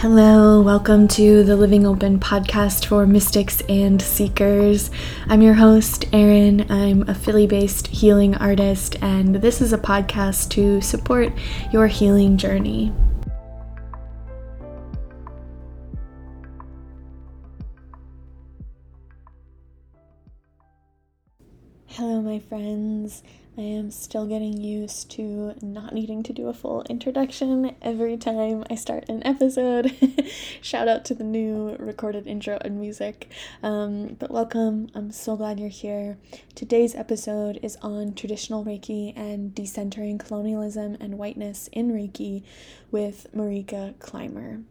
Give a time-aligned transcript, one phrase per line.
[0.00, 4.92] Hello, welcome to the Living Open podcast for mystics and seekers.
[5.26, 6.70] I'm your host, Erin.
[6.70, 11.32] I'm a Philly based healing artist, and this is a podcast to support
[11.72, 12.92] your healing journey.
[21.86, 23.24] Hello, my friends.
[23.58, 28.62] I am still getting used to not needing to do a full introduction every time
[28.70, 29.92] I start an episode.
[30.62, 33.32] Shout out to the new recorded intro and music.
[33.64, 36.18] Um, but welcome, I'm so glad you're here.
[36.54, 42.44] Today's episode is on traditional Reiki and decentering colonialism and whiteness in Reiki
[42.92, 44.62] with Marika Clymer.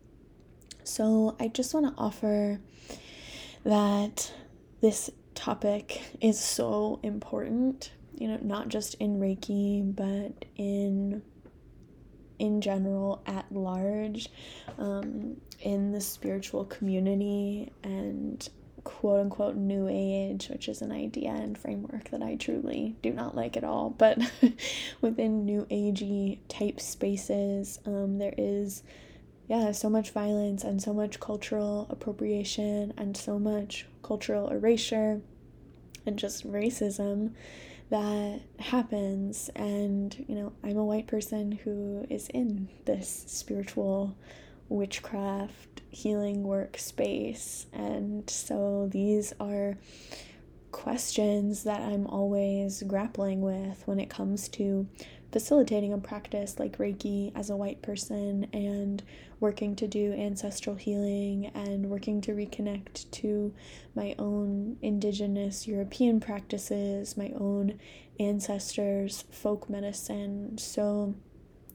[0.85, 2.61] So I just want to offer
[3.65, 4.31] that
[4.79, 11.21] this topic is so important you know, not just in Reiki, but in
[12.39, 14.29] in general at large
[14.77, 18.47] um, in the spiritual community and
[18.83, 23.35] quote unquote new age, which is an idea and framework that I truly do not
[23.35, 23.89] like at all.
[23.89, 24.19] But
[25.01, 28.83] within new agey type spaces, um, there is
[29.47, 35.21] yeah, so much violence and so much cultural appropriation and so much cultural erasure
[36.05, 37.33] and just racism
[37.89, 44.15] that happens and you know i'm a white person who is in this spiritual
[44.69, 49.77] witchcraft healing work space and so these are
[50.71, 54.85] questions that i'm always grappling with when it comes to
[55.31, 59.03] facilitating a practice like Reiki as a white person and
[59.39, 63.53] working to do ancestral healing and working to reconnect to
[63.95, 67.79] my own indigenous European practices, my own
[68.19, 70.57] ancestors' folk medicine.
[70.57, 71.15] So,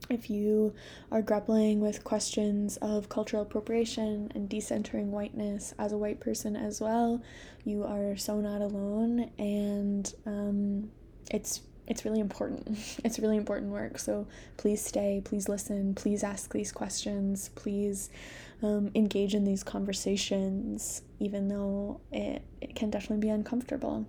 [0.09, 0.73] if you
[1.11, 6.81] are grappling with questions of cultural appropriation and decentering whiteness as a white person as
[6.81, 7.21] well,
[7.63, 10.91] you are so not alone, and um,
[11.31, 12.77] it's it's really important.
[13.03, 13.99] It's really important work.
[13.99, 14.27] So
[14.57, 18.09] please stay, please listen, please ask these questions, please
[18.61, 24.05] um, engage in these conversations, even though it, it can definitely be uncomfortable.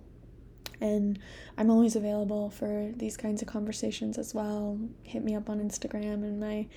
[0.81, 1.19] And
[1.57, 4.79] I'm always available for these kinds of conversations as well.
[5.03, 6.67] Hit me up on Instagram and my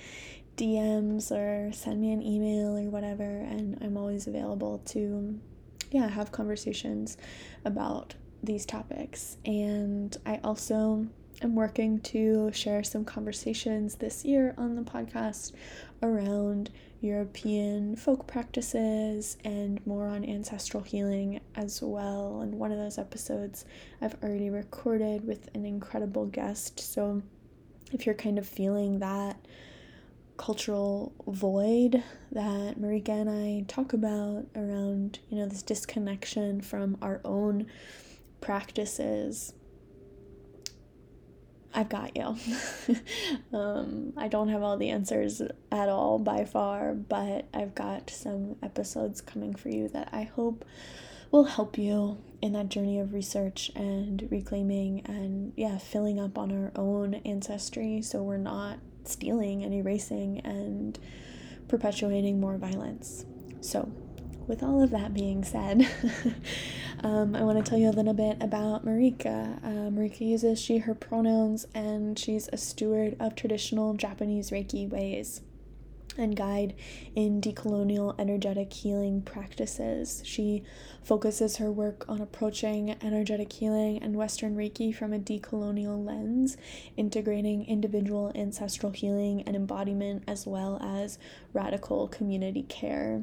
[0.56, 3.22] DMs or send me an email or whatever.
[3.22, 5.38] And I'm always available to,
[5.90, 7.16] yeah, have conversations
[7.64, 9.36] about these topics.
[9.44, 11.06] And I also
[11.42, 15.52] am working to share some conversations this year on the podcast
[16.02, 22.40] around European folk practices and more on ancestral healing as well.
[22.40, 23.64] And one of those episodes
[24.00, 26.80] I've already recorded with an incredible guest.
[26.80, 27.22] So
[27.92, 29.36] if you're kind of feeling that
[30.36, 37.20] cultural void that Marika and I talk about around, you know, this disconnection from our
[37.24, 37.66] own
[38.40, 39.52] practices,
[41.74, 42.36] I've got you.
[43.56, 45.40] um, I don't have all the answers
[45.70, 50.64] at all by far, but I've got some episodes coming for you that I hope
[51.30, 56.50] will help you in that journey of research and reclaiming and, yeah, filling up on
[56.50, 60.98] our own ancestry so we're not stealing and erasing and
[61.68, 63.26] perpetuating more violence.
[63.60, 63.92] So,
[64.48, 65.88] with all of that being said,
[67.00, 69.58] um, I want to tell you a little bit about Marika.
[69.62, 75.42] Uh, Marika uses she, her pronouns, and she's a steward of traditional Japanese Reiki ways
[76.18, 76.74] and guide
[77.14, 80.22] in decolonial energetic healing practices.
[80.24, 80.62] She
[81.02, 86.56] focuses her work on approaching energetic healing and Western Reiki from a decolonial lens,
[86.96, 91.18] integrating individual ancestral healing and embodiment as well as
[91.52, 93.22] radical community care.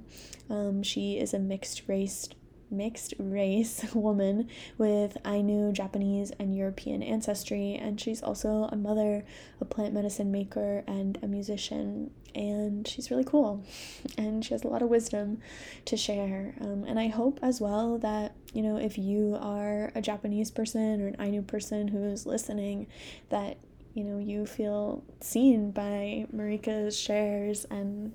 [0.50, 2.30] Um, she is a mixed race
[2.70, 9.24] mixed race woman with Ainu, Japanese, and European ancestry, and she's also a mother,
[9.60, 12.12] a plant medicine maker, and a musician.
[12.34, 13.64] And she's really cool,
[14.18, 15.40] and she has a lot of wisdom
[15.86, 16.56] to share.
[16.60, 21.02] Um, and I hope as well that, you know, if you are a Japanese person
[21.02, 22.88] or an Ainu person who's listening,
[23.30, 23.58] that,
[23.94, 28.12] you know, you feel seen by Marika's shares and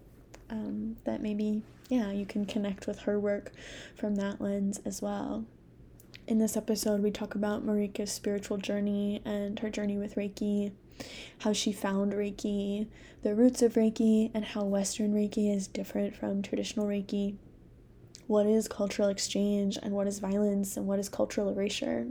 [0.51, 3.51] um, that maybe yeah, you can connect with her work
[3.97, 5.45] from that lens as well.
[6.29, 10.71] In this episode, we talk about Marika's spiritual journey and her journey with Reiki,
[11.41, 12.87] how she found Reiki,
[13.23, 17.35] the roots of Reiki, and how Western Reiki is different from traditional Reiki.
[18.29, 22.07] What is cultural exchange and what is violence and what is cultural erasure?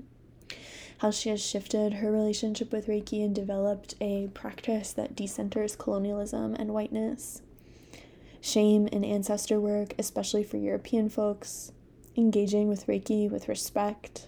[0.98, 6.56] How she has shifted her relationship with Reiki and developed a practice that decenters colonialism
[6.56, 7.44] and whiteness
[8.42, 11.72] shame and ancestor work, especially for European folks,
[12.16, 14.28] engaging with Reiki with respect,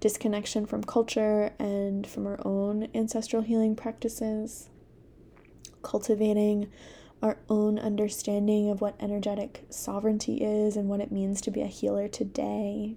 [0.00, 4.68] disconnection from culture and from our own ancestral healing practices,
[5.82, 6.70] cultivating
[7.22, 11.66] our own understanding of what energetic sovereignty is and what it means to be a
[11.66, 12.96] healer today,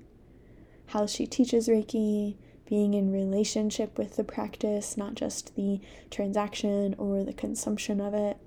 [0.88, 7.24] how she teaches Reiki, being in relationship with the practice, not just the transaction or
[7.24, 8.38] the consumption of it,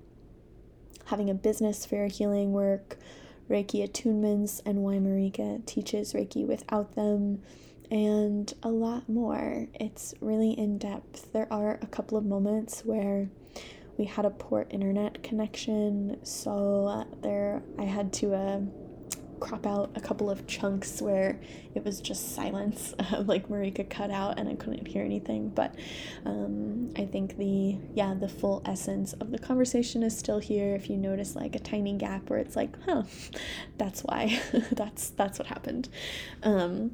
[1.07, 2.97] having a business for healing work,
[3.49, 7.41] Reiki attunements, and why Marika teaches Reiki without them,
[7.89, 9.67] and a lot more.
[9.73, 11.31] It's really in depth.
[11.31, 13.29] There are a couple of moments where
[13.97, 18.59] we had a poor internet connection, so there I had to uh,
[19.39, 21.39] crop out a couple of chunks where
[21.75, 22.93] it was just silence,
[23.25, 25.49] like Marika cut out and I couldn't hear anything.
[25.49, 25.75] But
[26.25, 30.75] um, I think the yeah the full essence of the conversation is still here.
[30.75, 33.03] If you notice like a tiny gap where it's like, huh,
[33.77, 34.39] that's why,
[34.71, 35.89] that's that's what happened.
[36.43, 36.91] Um,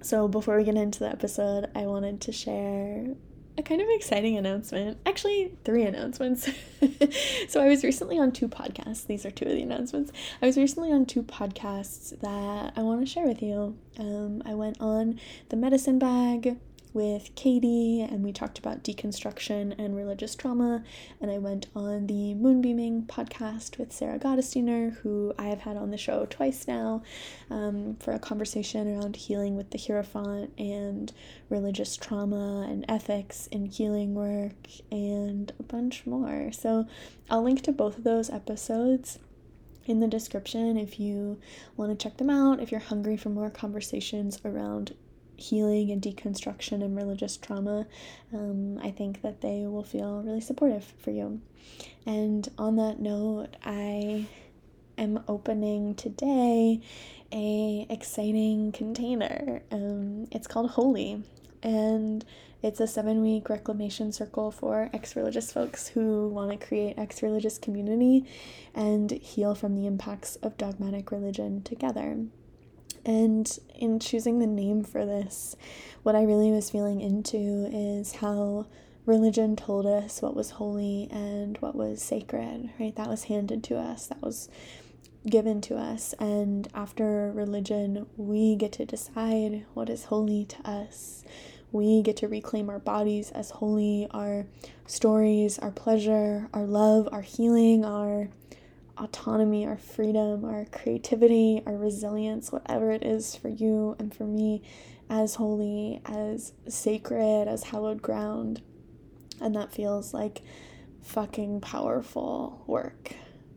[0.00, 3.14] so before we get into the episode, I wanted to share
[3.58, 4.98] a kind of exciting announcement.
[5.04, 6.48] Actually, three announcements.
[7.48, 9.06] so, I was recently on two podcasts.
[9.06, 10.12] These are two of the announcements.
[10.40, 13.76] I was recently on two podcasts that I want to share with you.
[13.98, 15.20] Um, I went on
[15.50, 16.56] the Medicine Bag
[16.92, 20.84] with Katie, and we talked about deconstruction and religious trauma.
[21.20, 25.90] And I went on the Moonbeaming podcast with Sarah Gottesdiener, who I have had on
[25.90, 27.02] the show twice now,
[27.50, 31.12] um, for a conversation around healing with the Hierophant and
[31.48, 36.52] religious trauma and ethics in healing work and a bunch more.
[36.52, 36.86] So
[37.30, 39.18] I'll link to both of those episodes
[39.84, 41.38] in the description if you
[41.76, 44.94] want to check them out, if you're hungry for more conversations around
[45.42, 47.86] healing and deconstruction and religious trauma,
[48.32, 51.40] um, I think that they will feel really supportive for you.
[52.06, 54.26] And on that note, I
[54.98, 56.80] am opening today
[57.32, 59.62] a exciting container.
[59.70, 61.22] Um, it's called Holy,
[61.62, 62.24] and
[62.62, 67.22] it's a seven week reclamation circle for ex religious folks who want to create ex
[67.22, 68.24] religious community
[68.74, 72.18] and heal from the impacts of dogmatic religion together.
[73.04, 75.56] And in choosing the name for this,
[76.02, 78.66] what I really was feeling into is how
[79.06, 82.94] religion told us what was holy and what was sacred, right?
[82.94, 84.48] That was handed to us, that was
[85.28, 86.14] given to us.
[86.18, 91.24] And after religion, we get to decide what is holy to us.
[91.72, 94.46] We get to reclaim our bodies as holy, our
[94.86, 98.28] stories, our pleasure, our love, our healing, our
[98.98, 104.62] autonomy, our freedom, our creativity, our resilience, whatever it is for you and for me,
[105.08, 108.62] as holy, as sacred, as hallowed ground.
[109.40, 110.42] And that feels like
[111.02, 113.14] fucking powerful work.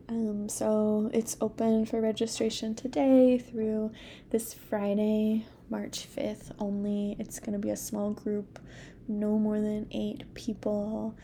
[0.08, 3.92] Um, so it's open for registration today through
[4.30, 7.16] this Friday, March 5th only.
[7.20, 8.60] It's going to be a small group,
[9.08, 11.16] no more than eight people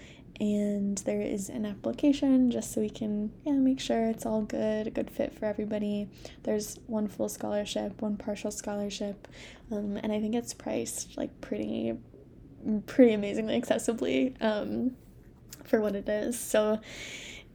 [0.42, 4.88] and there is an application just so we can yeah make sure it's all good
[4.88, 6.10] a good fit for everybody.
[6.44, 9.28] There's one full scholarship one partial scholarship
[9.72, 11.94] um, and i think it's priced like pretty
[12.86, 14.92] pretty amazingly accessibly um,
[15.64, 16.40] for what it is.
[16.40, 16.80] So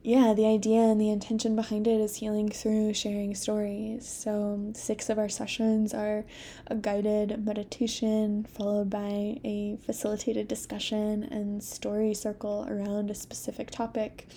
[0.07, 4.07] yeah, the idea and the intention behind it is healing through sharing stories.
[4.07, 6.23] So, um, six of our sessions are
[6.67, 14.29] a guided meditation followed by a facilitated discussion and story circle around a specific topic,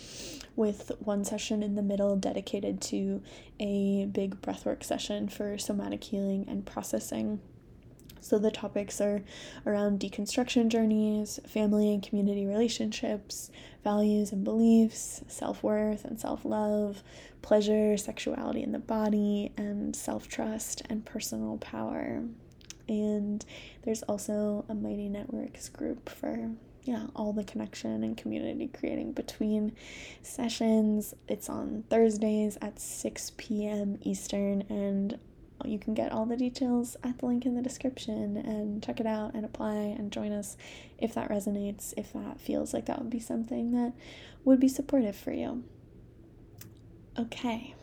[0.56, 3.22] with one session in the middle dedicated to
[3.60, 7.38] a big breathwork session for somatic healing and processing.
[8.20, 9.22] So the topics are
[9.66, 13.50] around deconstruction journeys, family and community relationships,
[13.82, 17.02] values and beliefs, self worth and self love,
[17.42, 22.22] pleasure, sexuality in the body, and self trust and personal power.
[22.88, 23.44] And
[23.82, 26.50] there's also a Mighty Networks group for
[26.84, 29.72] yeah, all the connection and community creating between
[30.22, 31.14] sessions.
[31.28, 33.98] It's on Thursdays at 6 p.m.
[34.02, 35.18] Eastern, and
[35.66, 39.06] you can get all the details at the link in the description and check it
[39.06, 40.56] out and apply and join us
[40.98, 43.92] if that resonates, if that feels like that would be something that
[44.44, 45.64] would be supportive for you.
[47.18, 47.74] Okay,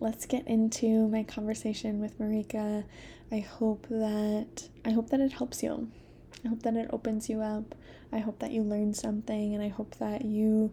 [0.00, 2.84] let's get into my conversation with Marika.
[3.32, 5.90] I hope that I hope that it helps you.
[6.44, 7.74] I hope that it opens you up.
[8.12, 10.72] I hope that you learn something and I hope that you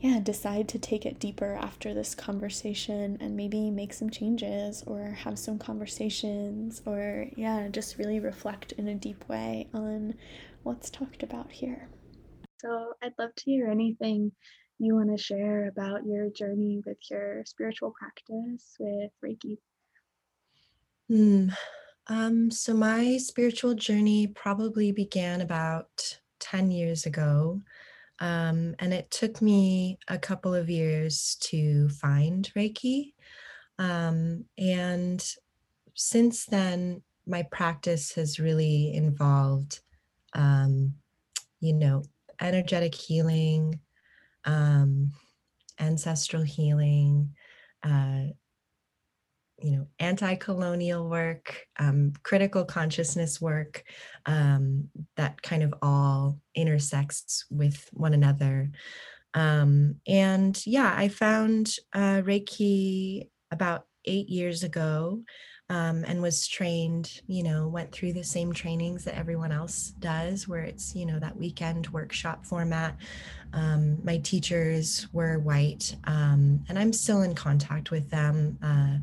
[0.00, 5.06] yeah, decide to take it deeper after this conversation and maybe make some changes or
[5.06, 10.14] have some conversations or, yeah, just really reflect in a deep way on
[10.62, 11.88] what's talked about here.
[12.58, 14.32] So, I'd love to hear anything
[14.78, 19.58] you want to share about your journey with your spiritual practice with Reiki.
[21.08, 21.48] Hmm.
[22.06, 27.60] Um, so my spiritual journey probably began about 10 years ago.
[28.20, 33.12] Um, and it took me a couple of years to find Reiki.
[33.78, 35.24] Um, and
[35.94, 39.80] since then, my practice has really involved,
[40.32, 40.94] um,
[41.60, 42.02] you know,
[42.40, 43.80] energetic healing,
[44.44, 45.12] um,
[45.78, 47.34] ancestral healing,
[47.84, 48.24] uh,
[49.60, 53.82] you know, anti-colonial work, um, critical consciousness work,
[54.26, 58.70] um, that kind of all intersects with one another.
[59.34, 65.22] Um, and yeah, I found uh, Reiki about eight years ago
[65.70, 70.48] um, and was trained, you know, went through the same trainings that everyone else does,
[70.48, 72.96] where it's, you know, that weekend workshop format.
[73.52, 78.58] Um, my teachers were white, um, and I'm still in contact with them.
[78.62, 78.98] Uh,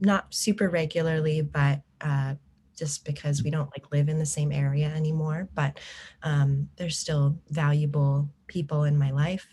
[0.00, 2.34] not super regularly, but uh,
[2.76, 5.48] just because we don't like live in the same area anymore.
[5.54, 5.80] But
[6.22, 9.46] um, they're still valuable people in my life.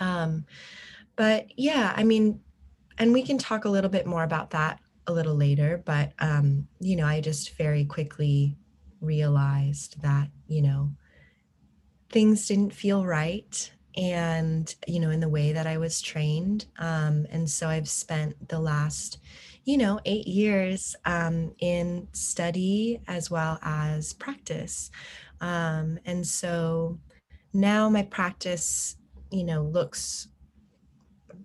[0.00, 0.44] Um,
[1.16, 2.40] but yeah, I mean,
[2.98, 5.82] and we can talk a little bit more about that a little later.
[5.84, 8.56] But um, you know, I just very quickly
[9.00, 10.90] realized that you know
[12.10, 16.66] things didn't feel right and you know in the way that i was trained.
[16.78, 19.18] Um, and so i've spent the last
[19.64, 24.90] you know eight years um, in study as well as practice.
[25.40, 26.98] Um, and so
[27.52, 28.96] now my practice
[29.30, 30.28] you know looks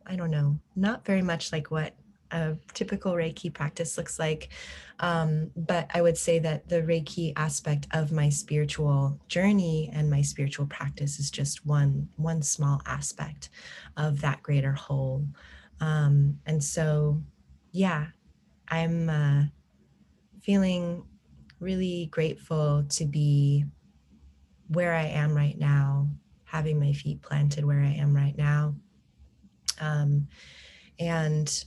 [0.05, 1.93] i don't know not very much like what
[2.33, 4.49] a typical Reiki practice looks like.
[4.99, 10.21] Um, but I would say that the Reiki aspect of my spiritual journey and my
[10.21, 13.49] spiritual practice is just one one small aspect
[13.97, 15.25] of that greater whole.
[15.79, 17.21] Um, and so,
[17.71, 18.07] yeah,
[18.67, 19.43] I'm uh,
[20.41, 21.05] feeling
[21.59, 23.65] really grateful to be
[24.69, 26.07] where I am right now,
[26.45, 28.75] having my feet planted where I am right now.
[29.81, 30.27] Um,
[30.99, 31.65] and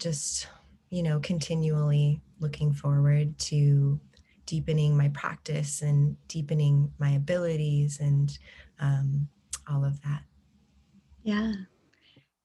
[0.00, 0.48] just,
[0.90, 4.00] you know, continually looking forward to
[4.46, 8.38] deepening my practice and deepening my abilities and
[8.80, 9.28] um,
[9.70, 10.22] all of that.
[11.22, 11.52] Yeah.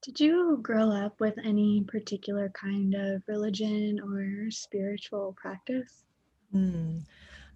[0.02, 6.04] Did you grow up with any particular kind of religion or spiritual practice?
[6.54, 7.02] Mm.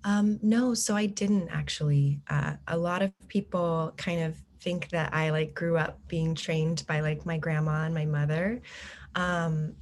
[0.02, 2.21] Um, no, so I didn't actually.
[2.28, 6.85] Uh, a lot of people kind of think that I like grew up being trained
[6.87, 8.61] by like my grandma and my mother.
[9.14, 9.75] Um,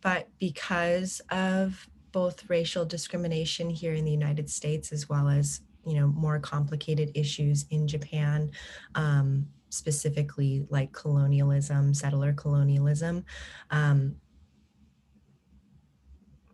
[0.00, 5.94] but because of both racial discrimination here in the United States as well as you
[5.94, 8.50] know more complicated issues in Japan,
[8.94, 13.24] um, specifically like colonialism, settler colonialism.
[13.70, 14.16] Um,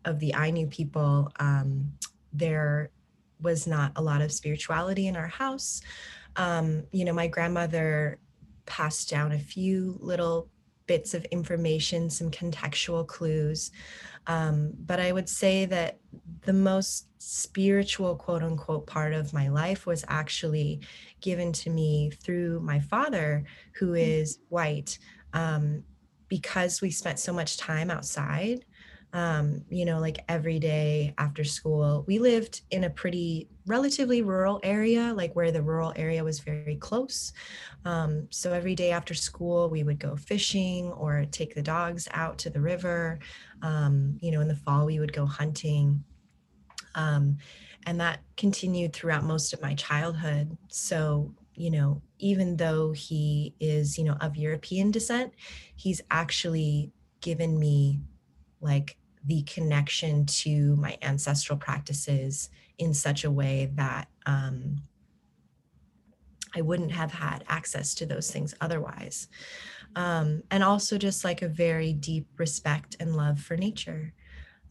[0.04, 1.92] of the Ainu people, um,
[2.32, 2.90] there
[3.40, 5.80] was not a lot of spirituality in our house.
[6.36, 8.18] Um, you know, my grandmother
[8.66, 10.48] passed down a few little
[10.86, 13.70] bits of information, some contextual clues.
[14.26, 15.98] Um, but I would say that
[16.42, 20.80] the most spiritual, quote unquote, part of my life was actually
[21.20, 23.98] given to me through my father, who mm.
[24.48, 24.98] white,
[25.32, 25.82] um,
[26.28, 28.64] because we spent so much time outside.
[29.16, 34.60] Um, you know, like every day after school, we lived in a pretty relatively rural
[34.62, 37.32] area, like where the rural area was very close.
[37.86, 42.36] Um, so every day after school, we would go fishing or take the dogs out
[42.40, 43.18] to the river.
[43.62, 46.04] Um, you know, in the fall, we would go hunting.
[46.94, 47.38] Um,
[47.86, 50.58] and that continued throughout most of my childhood.
[50.68, 55.32] So, you know, even though he is, you know, of European descent,
[55.74, 56.92] he's actually
[57.22, 58.02] given me
[58.60, 64.76] like the connection to my ancestral practices in such a way that um,
[66.54, 69.28] I wouldn't have had access to those things otherwise.
[69.94, 74.12] Um, and also just like a very deep respect and love for nature.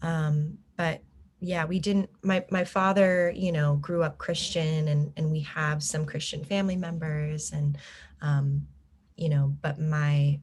[0.02, 1.02] Um, but
[1.40, 5.84] yeah, we didn't, my, my father, you know, grew up Christian and, and we have
[5.84, 7.78] some Christian family members and,
[8.22, 8.68] um,
[9.16, 10.40] you know, but my,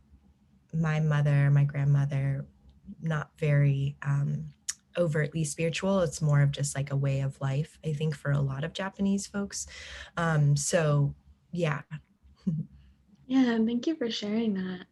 [0.73, 2.47] my mother, my grandmother,
[3.01, 4.47] not very, um,
[4.97, 6.01] overtly spiritual.
[6.01, 8.73] It's more of just like a way of life, I think, for a lot of
[8.73, 9.67] Japanese folks.
[10.17, 11.15] Um, so,
[11.51, 11.83] yeah.
[13.27, 14.87] yeah, thank you for sharing that.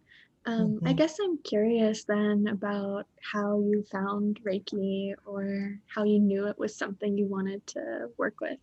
[0.46, 0.88] Um, mm-hmm.
[0.88, 6.58] I guess I'm curious then about how you found Reiki or how you knew it
[6.58, 8.58] was something you wanted to work with.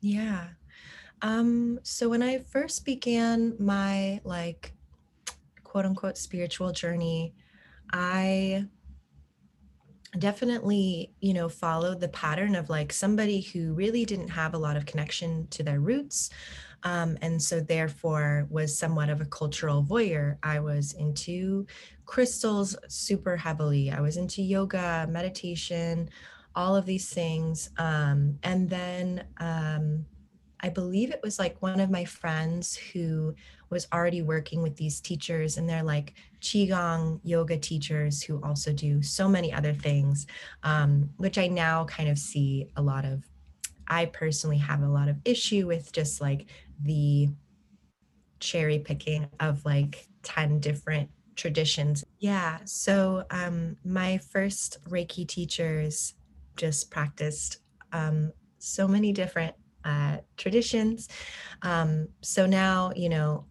[0.00, 0.48] Yeah.
[1.20, 4.72] Um, so when I first began my like
[5.62, 7.34] quote unquote spiritual journey,
[7.92, 8.66] I
[10.18, 14.76] definitely, you know, followed the pattern of like somebody who really didn't have a lot
[14.76, 16.30] of connection to their roots.
[16.84, 20.36] Um, and so therefore was somewhat of a cultural voyeur.
[20.42, 21.66] I was into
[22.06, 23.90] crystals super heavily.
[23.90, 26.10] I was into yoga, meditation,
[26.54, 27.70] all of these things.
[27.78, 30.04] Um, and then um,
[30.60, 33.34] I believe it was like one of my friends who
[33.70, 39.02] was already working with these teachers, and they're like Qigong yoga teachers who also do
[39.02, 40.26] so many other things,
[40.64, 43.24] um, which I now kind of see a lot of.
[43.88, 46.46] I personally have a lot of issue with just like
[46.82, 47.28] the
[48.40, 52.04] cherry picking of like 10 different traditions.
[52.18, 52.58] Yeah.
[52.64, 56.14] So um, my first Reiki teachers
[56.56, 57.58] just practiced
[57.92, 61.08] um, so many different uh, traditions.
[61.62, 63.44] Um, so now, you know,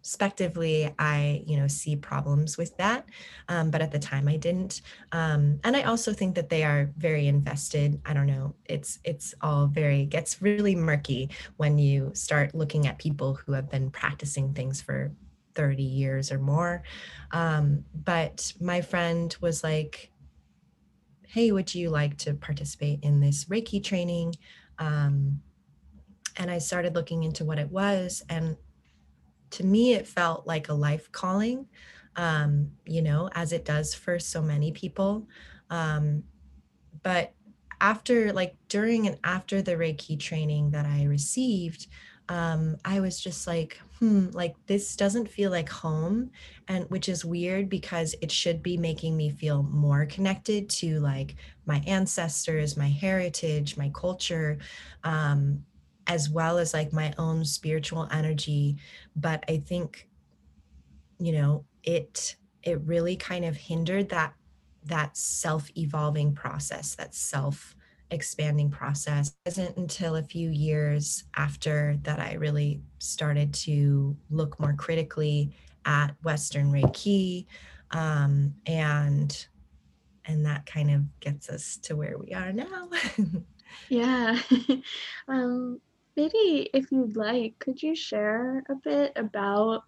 [0.00, 3.04] retrospectively, I, you know, see problems with that.
[3.48, 4.80] Um, but at the time I didn't.
[5.12, 8.00] Um, and I also think that they are very invested.
[8.06, 8.54] I don't know.
[8.64, 13.70] It's, it's all very, gets really murky when you start looking at people who have
[13.70, 15.12] been practicing things for
[15.54, 16.82] 30 years or more.
[17.32, 20.10] Um, but my friend was like,
[21.28, 24.34] hey, would you like to participate in this Reiki training?
[24.78, 25.42] Um,
[26.36, 28.22] and I started looking into what it was.
[28.30, 28.56] And
[29.50, 31.66] to me, it felt like a life calling,
[32.16, 35.26] um, you know, as it does for so many people.
[35.70, 36.24] Um,
[37.02, 37.32] but
[37.80, 41.86] after, like, during and after the Reiki training that I received,
[42.28, 46.30] um, I was just like, hmm, like this doesn't feel like home.
[46.68, 51.34] And which is weird because it should be making me feel more connected to like
[51.66, 54.58] my ancestors, my heritage, my culture,
[55.02, 55.64] um,
[56.10, 58.76] as well as like my own spiritual energy.
[59.14, 60.08] But I think,
[61.20, 64.34] you know, it it really kind of hindered that
[64.84, 67.76] that self-evolving process, that self
[68.10, 69.28] expanding process.
[69.28, 75.54] It wasn't until a few years after that I really started to look more critically
[75.84, 77.46] at Western Reiki,
[77.92, 79.46] um, and
[80.24, 82.88] and that kind of gets us to where we are now.
[83.88, 84.40] yeah.
[85.28, 85.80] um,
[86.16, 89.82] maybe if you'd like, could you share a bit about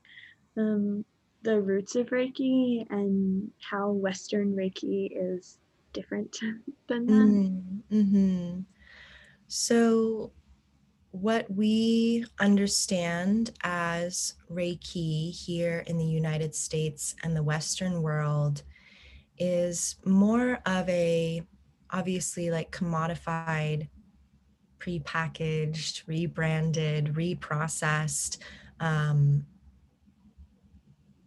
[0.57, 1.05] um,
[1.43, 5.59] the roots of Reiki and how Western Reiki is
[5.93, 6.37] different
[6.89, 7.13] than that?
[7.13, 8.61] Mm, hmm
[9.49, 10.33] So,
[11.11, 18.63] what we understand as Reiki here in the United States and the Western world
[19.39, 21.43] is more of a
[21.91, 23.89] obviously like commodified,
[24.83, 28.39] prepackaged, rebranded, reprocessed
[28.81, 29.47] um,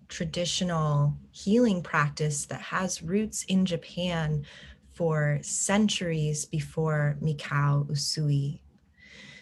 [0.09, 4.45] traditional healing practice that has roots in Japan
[4.93, 8.59] for centuries before Mikao Usui.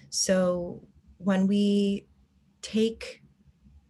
[0.10, 0.82] So
[1.18, 2.06] when we
[2.62, 3.22] take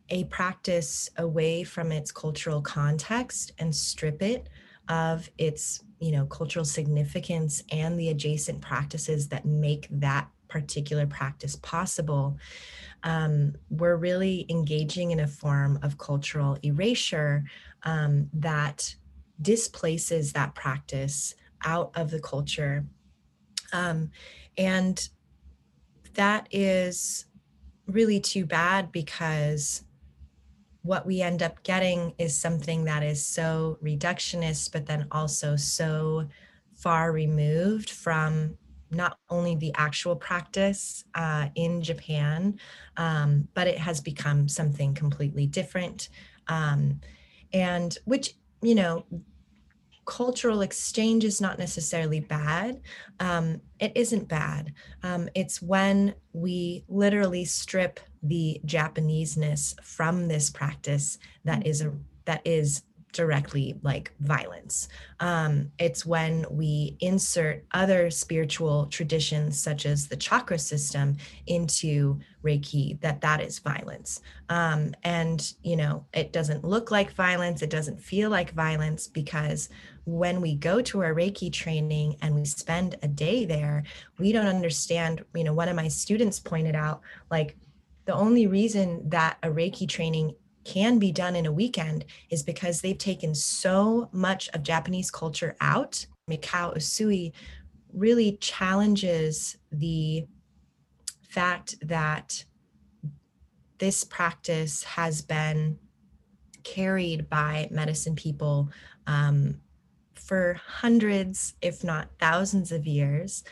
[0.09, 4.49] a practice away from its cultural context and strip it
[4.89, 11.55] of its you know cultural significance and the adjacent practices that make that particular practice
[11.57, 12.37] possible
[13.03, 17.43] um, we're really engaging in a form of cultural erasure
[17.83, 18.95] um, that
[19.41, 22.85] displaces that practice out of the culture.
[23.73, 24.11] Um,
[24.57, 25.07] and
[26.13, 27.25] that is
[27.87, 29.83] really too bad because
[30.83, 36.27] what we end up getting is something that is so reductionist, but then also so
[36.73, 38.57] far removed from
[38.91, 42.59] not only the actual practice uh, in Japan,
[42.97, 46.09] um, but it has become something completely different.
[46.47, 46.99] Um,
[47.53, 49.05] and which, you know,
[50.05, 52.81] cultural exchange is not necessarily bad.
[53.19, 54.73] Um, it isn't bad.
[55.03, 61.93] Um, it's when we literally strip the Japaneseness from this practice that is a
[62.25, 62.83] that is
[63.13, 64.89] directly like violence.
[65.19, 71.15] Um, it's when we insert other spiritual traditions, such as the chakra system,
[71.47, 74.19] into Reiki, that that is violence.
[74.49, 77.61] Um, and you know, it doesn't look like violence.
[77.61, 79.69] It doesn't feel like violence because
[80.05, 83.83] when we go to our Reiki training and we spend a day there,
[84.17, 85.23] we don't understand.
[85.33, 87.55] You know, one of my students pointed out, like
[88.05, 92.81] the only reason that a Reiki training can be done in a weekend is because
[92.81, 96.05] they've taken so much of Japanese culture out.
[96.29, 97.33] Mikao Usui
[97.93, 100.25] really challenges the
[101.21, 102.43] fact that
[103.77, 105.77] this practice has been
[106.63, 108.69] carried by medicine people
[109.07, 109.59] um,
[110.15, 113.43] for hundreds, if not thousands of years,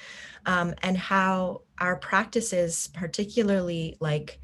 [0.45, 4.39] um, and how our practices, particularly like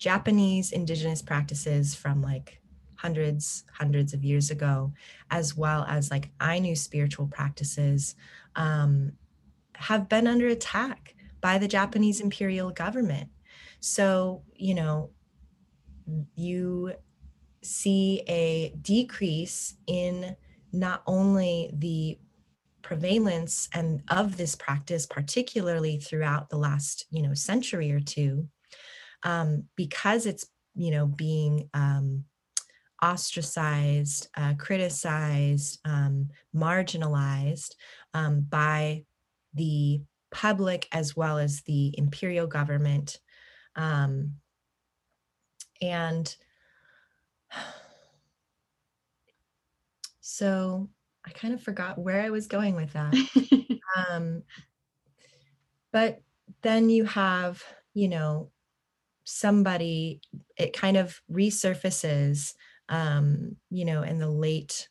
[0.00, 2.60] Japanese indigenous practices from like
[2.96, 4.92] hundreds, hundreds of years ago,
[5.30, 8.16] as well as like Ainu spiritual practices,
[8.56, 9.12] um,
[9.74, 13.28] have been under attack by the Japanese imperial government.
[13.80, 15.10] So, you know,
[16.34, 16.94] you
[17.62, 20.34] see a decrease in
[20.72, 22.18] not only the
[22.82, 28.48] prevalence and of this practice particularly throughout the last you know century or two
[29.22, 32.24] um, because it's you know being um,
[33.02, 37.74] ostracized uh, criticized um, marginalized
[38.14, 39.04] um, by
[39.54, 43.18] the public as well as the imperial government
[43.76, 44.34] um,
[45.80, 46.36] and
[50.20, 50.88] so
[51.26, 53.14] I kind of forgot where I was going with that.
[54.10, 54.42] um,
[55.92, 56.22] but
[56.62, 57.62] then you have,
[57.94, 58.50] you know,
[59.30, 60.20] somebody,
[60.56, 62.54] it kind of resurfaces,
[62.88, 64.88] um, you know, in the late,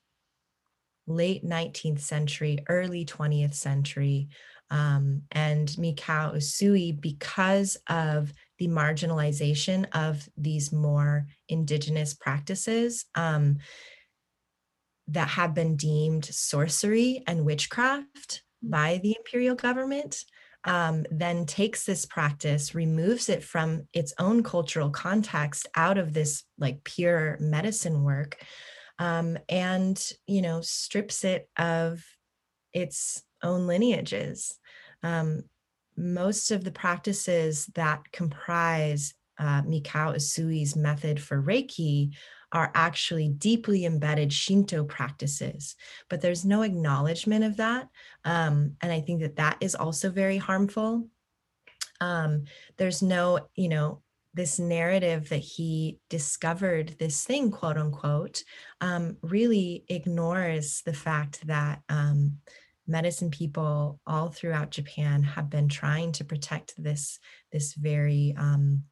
[1.08, 4.30] late 19th century, early 20th century.
[4.72, 13.58] Um, and Mikao Usui, because of the marginalization of these more indigenous practices, um,
[15.08, 18.70] that have been deemed sorcery and witchcraft mm.
[18.70, 20.24] by the imperial government
[20.66, 26.44] um, then takes this practice, removes it from its own cultural context out of this
[26.58, 28.44] like pure medicine work,
[28.98, 32.04] um, and you know strips it of
[32.74, 34.58] its own lineages.
[35.02, 35.44] Um,
[35.96, 42.16] most of the practices that comprise uh, Mikao Usui's method for Reiki
[42.52, 45.76] are actually deeply embedded Shinto practices,
[46.10, 47.88] but there's no acknowledgement of that.
[48.26, 51.08] Um, and I think that that is also very harmful.
[52.02, 52.46] Um,
[52.78, 54.02] there's no, you know,
[54.34, 58.44] this narrative that he discovered this thing, quote unquote,
[58.80, 62.38] um, really ignores the fact that um,
[62.88, 67.20] medicine people all throughout Japan have been trying to protect this
[67.52, 68.84] this very, um,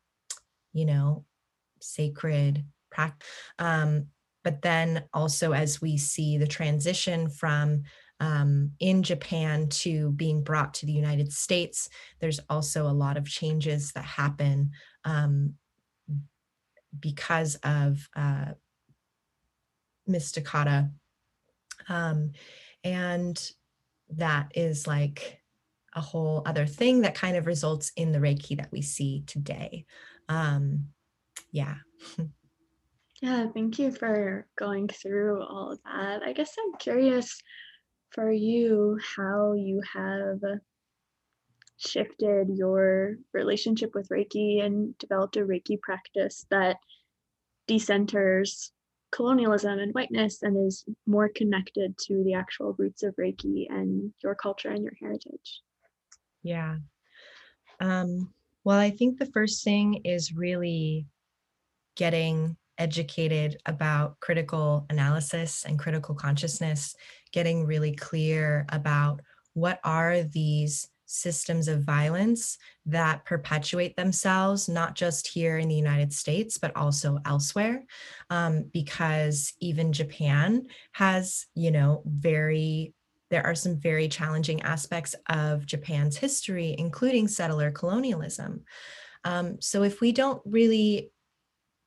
[0.74, 1.26] you know,
[1.82, 2.66] sacred
[2.98, 3.28] practice.
[3.60, 4.08] Um,
[4.44, 7.84] but then also as we see the transition from
[8.20, 13.28] um, in Japan to being brought to the United States, there's also a lot of
[13.28, 14.72] changes that happen
[15.06, 15.54] um,
[17.00, 18.54] because of uh,
[20.10, 20.34] Mrs.
[20.34, 20.90] Takata.
[21.90, 22.32] Um,
[22.84, 23.52] and
[24.10, 25.42] that is like
[25.94, 29.86] a whole other thing that kind of results in the Reiki that we see today.
[30.30, 30.88] Um,
[31.52, 31.76] yeah.
[33.22, 36.22] Yeah, thank you for going through all of that.
[36.22, 37.42] I guess I'm curious
[38.12, 40.40] for you how you have
[41.78, 46.78] shifted your relationship with Reiki and developed a Reiki practice that
[47.68, 48.72] decenters
[49.12, 54.36] colonialism and whiteness and is more connected to the actual roots of Reiki and your
[54.36, 55.62] culture and your heritage.
[56.44, 56.78] Yeah.
[57.80, 61.08] Um, well, I think the first thing is really
[61.96, 66.96] getting educated about critical analysis and critical consciousness,
[67.32, 69.22] getting really clear about
[69.54, 76.14] what are these systems of violence that perpetuate themselves, not just here in the United
[76.14, 77.84] States, but also elsewhere.
[78.30, 82.94] Um, because even Japan has, you know, very
[83.30, 88.64] there are some very challenging aspects of Japan's history, including settler colonialism.
[89.26, 91.12] Um, so if we don't really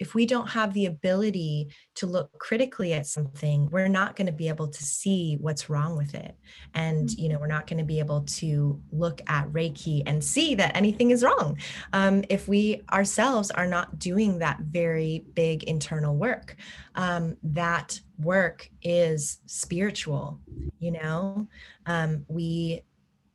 [0.00, 4.32] if we don't have the ability to look critically at something we're not going to
[4.32, 6.34] be able to see what's wrong with it.
[6.74, 10.54] And you know we're not going to be able to look at reiki and see
[10.56, 11.58] that anything is wrong
[11.92, 16.56] um, if we ourselves are not doing that very big internal work.
[16.96, 20.40] Um, that work is spiritual
[20.80, 21.46] you know?
[21.86, 22.82] Um, we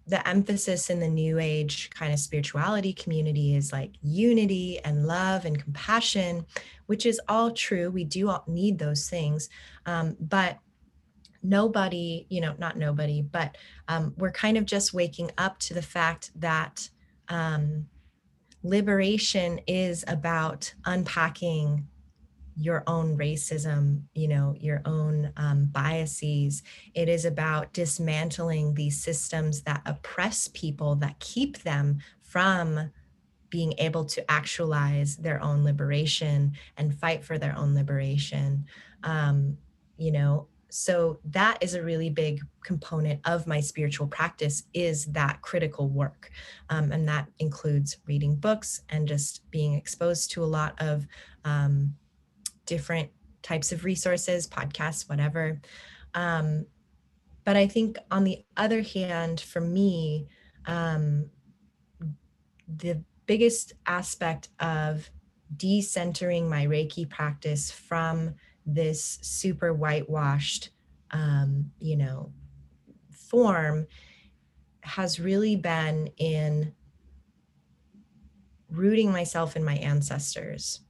[0.08, 5.46] the emphasis in the new age kind of spirituality community is like unity and love
[5.46, 6.46] and compassion
[6.86, 7.90] which is all true.
[7.90, 9.50] We do all need those things.
[9.86, 10.60] Um, but
[11.44, 13.56] nobody you know not nobody but
[13.88, 16.90] um, we're kind of just waking up to the fact that
[17.30, 17.86] um,
[18.64, 21.88] liberation is about unpacking
[22.56, 26.64] your own racism, you know, your own um, biases.
[26.94, 32.92] It is about dismantling these systems that oppress people, that keep them from
[33.50, 38.66] being able to actualize their own liberation and fight for their own liberation.
[39.04, 39.58] Um,
[39.98, 45.42] you know, so that is a really big component of my spiritual practice is that
[45.42, 46.32] critical work
[46.70, 51.08] um, and that includes reading books and just being exposed to a lot of
[51.46, 51.96] um,
[52.66, 53.10] different
[53.42, 55.62] types of resources podcasts whatever.
[56.14, 56.66] Um,
[57.44, 60.28] but i think on the other hand for me
[60.66, 61.30] um,
[62.68, 65.10] the biggest aspect of
[65.56, 68.34] decentering my reiki practice from
[68.66, 70.70] this super whitewashed,
[71.12, 72.32] um, you know,
[73.12, 73.86] form
[74.82, 76.74] has really been in
[78.70, 80.82] rooting myself in my ancestors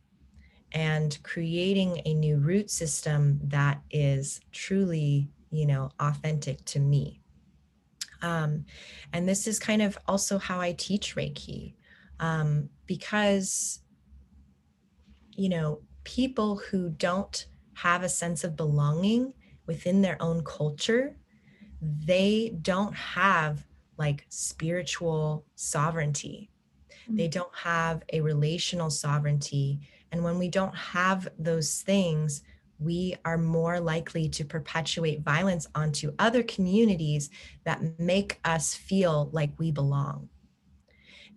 [0.72, 7.22] and creating a new root system that is truly, you know, authentic to me.
[8.22, 8.66] Um,
[9.14, 11.76] and this is kind of also how I teach Reiki
[12.20, 13.80] um, because,
[15.36, 19.34] you know, people who don't have a sense of belonging
[19.68, 21.18] within their own culture,
[21.82, 23.66] they don't have
[23.98, 26.50] like spiritual sovereignty.
[27.04, 27.18] Mm-hmm.
[27.18, 29.80] They don't have a relational sovereignty.
[30.16, 32.42] And when we don't have those things,
[32.80, 37.30] we are more likely to perpetuate violence onto other communities
[37.66, 40.30] that make us feel like we belong.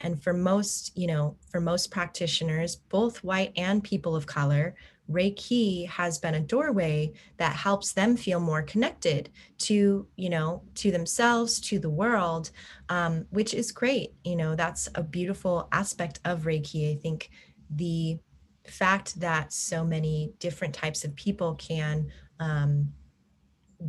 [0.00, 4.76] And for most, you know, for most practitioners, both white and people of color,
[5.10, 9.28] Reiki has been a doorway that helps them feel more connected
[9.66, 12.52] to, you know, to themselves, to the world,
[12.90, 14.12] um, which is great.
[14.22, 16.92] You know, that's a beautiful aspect of Reiki.
[16.92, 17.30] I think
[17.70, 18.20] the
[18.68, 22.92] fact that so many different types of people can um,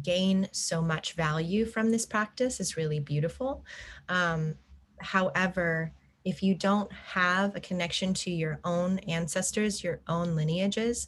[0.04, 3.66] gain so much value from this practice is really beautiful.
[4.08, 4.56] Um,
[5.00, 5.92] however,
[6.26, 11.08] if you don't have a connection to your own ancestors, your own lineages,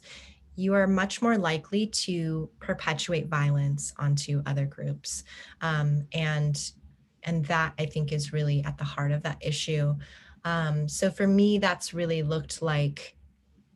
[0.56, 5.24] you are much more likely to perpetuate violence onto other groups.
[5.60, 6.72] Um, and
[7.24, 9.94] and that I think is really at the heart of that issue.
[10.44, 13.14] Um, so for me, that's really looked like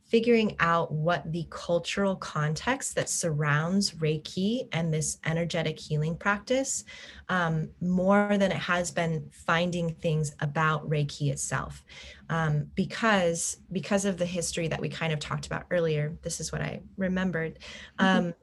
[0.07, 6.85] figuring out what the cultural context that surrounds Reiki and this energetic healing practice
[7.29, 11.85] um, more than it has been finding things about Reiki itself.
[12.29, 16.53] Um, because because of the history that we kind of talked about earlier, this is
[16.53, 17.59] what I remembered.
[17.99, 18.27] Mm-hmm.
[18.29, 18.35] Um,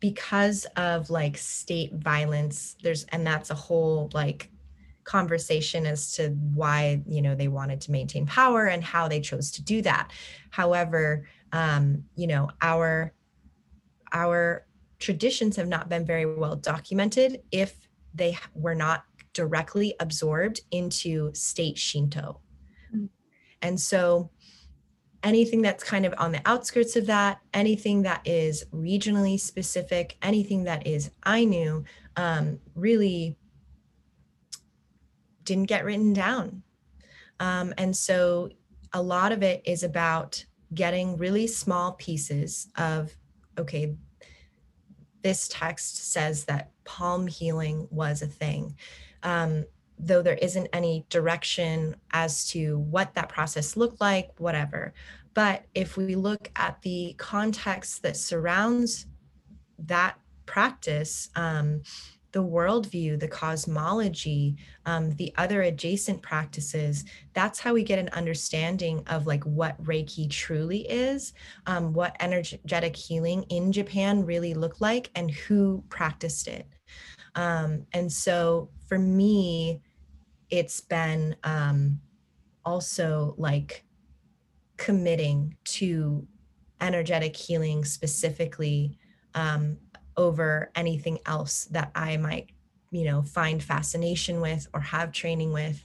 [0.00, 4.50] because of like state violence, there's and that's a whole like
[5.10, 9.50] conversation as to why you know they wanted to maintain power and how they chose
[9.50, 10.12] to do that
[10.50, 13.12] however um, you know our
[14.12, 14.64] our
[15.00, 21.76] traditions have not been very well documented if they were not directly absorbed into state
[21.76, 22.40] shinto
[22.94, 23.06] mm-hmm.
[23.62, 24.30] and so
[25.24, 30.62] anything that's kind of on the outskirts of that anything that is regionally specific anything
[30.62, 31.82] that is ainu
[32.16, 33.36] um, really
[35.50, 36.62] didn't get written down.
[37.40, 38.50] Um, and so
[38.92, 43.12] a lot of it is about getting really small pieces of,
[43.58, 43.96] okay,
[45.22, 48.76] this text says that palm healing was a thing.
[49.24, 49.64] Um,
[49.98, 54.94] though there isn't any direction as to what that process looked like, whatever.
[55.34, 59.06] But if we look at the context that surrounds
[59.80, 61.82] that practice, um,
[62.32, 67.04] the worldview, the cosmology, um, the other adjacent practices.
[67.34, 71.32] That's how we get an understanding of like what Reiki truly is,
[71.66, 76.66] um, what energetic healing in Japan really looked like, and who practiced it.
[77.34, 79.80] Um, and so for me,
[80.50, 82.00] it's been um,
[82.64, 83.84] also like
[84.76, 86.26] committing to
[86.80, 88.98] energetic healing specifically
[89.34, 89.76] um,
[90.16, 92.50] over anything else that I might,
[92.90, 95.84] you know, find fascination with or have training with.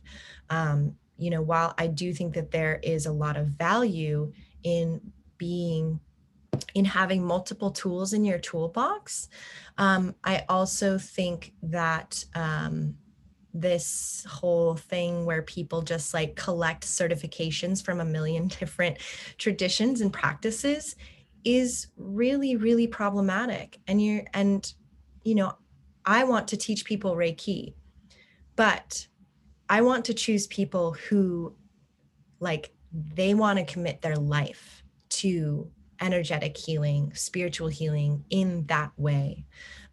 [0.49, 4.33] Um, you know, while I do think that there is a lot of value
[4.63, 5.01] in
[5.37, 5.99] being
[6.73, 9.29] in having multiple tools in your toolbox,
[9.77, 12.95] um, I also think that um,
[13.53, 18.97] this whole thing where people just like collect certifications from a million different
[19.37, 20.95] traditions and practices
[21.45, 23.79] is really really problematic.
[23.87, 24.73] And you're and
[25.25, 25.53] you know
[26.05, 27.73] i want to teach people reiki
[28.55, 29.07] but
[29.67, 31.53] i want to choose people who
[32.39, 39.45] like they want to commit their life to energetic healing spiritual healing in that way.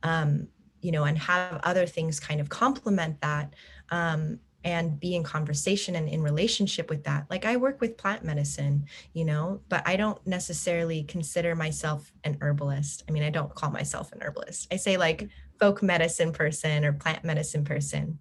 [0.02, 0.48] Um
[0.80, 3.54] you know and have other things kind of complement that.
[3.90, 7.26] Um and be in conversation and in relationship with that.
[7.30, 12.38] Like I work with plant medicine, you know, but I don't necessarily consider myself an
[12.40, 13.02] herbalist.
[13.08, 14.68] I mean, I don't call myself an herbalist.
[14.72, 18.18] I say like folk medicine person or plant medicine person.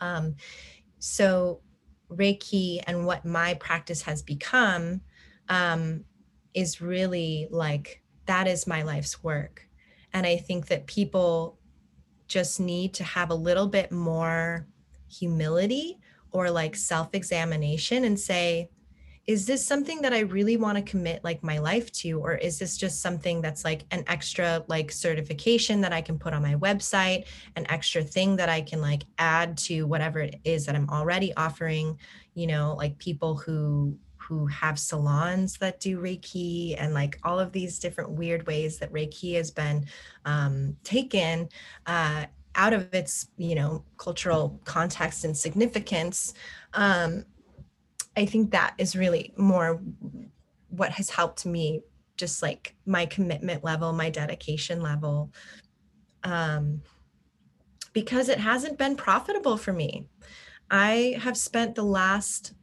[0.00, 0.36] Um,
[0.98, 1.60] so
[2.10, 5.00] Reiki and what my practice has become
[5.48, 6.04] um,
[6.52, 9.66] is really like that is my life's work.
[10.12, 11.58] And I think that people
[12.28, 14.66] just need to have a little bit more
[15.18, 15.98] humility
[16.30, 18.68] or like self examination and say,
[19.26, 22.20] is this something that I really want to commit like my life to?
[22.20, 26.34] Or is this just something that's like an extra like certification that I can put
[26.34, 27.24] on my website,
[27.56, 31.34] an extra thing that I can like add to whatever it is that I'm already
[31.36, 31.98] offering?
[32.34, 33.96] You know, like people who
[34.28, 38.92] who have salons that do Reiki and like all of these different weird ways that
[38.92, 39.86] Reiki has been
[40.24, 41.48] um, taken
[41.86, 42.24] uh,
[42.54, 46.34] out of its, you know, cultural context and significance.
[46.72, 47.24] Um,
[48.16, 49.80] I think that is really more
[50.68, 51.82] what has helped me,
[52.16, 55.32] just like my commitment level, my dedication level,
[56.22, 56.82] um,
[57.92, 60.06] because it hasn't been profitable for me.
[60.70, 62.54] I have spent the last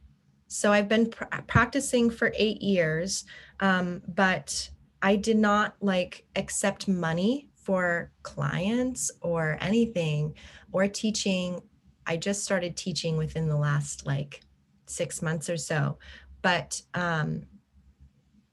[0.52, 3.24] so I've been pr- practicing for eight years,
[3.60, 4.68] um, but
[5.00, 10.34] I did not like accept money for clients or anything
[10.72, 11.60] or teaching.
[12.06, 14.42] I just started teaching within the last like
[14.86, 15.98] six months or so.
[16.42, 17.42] But um,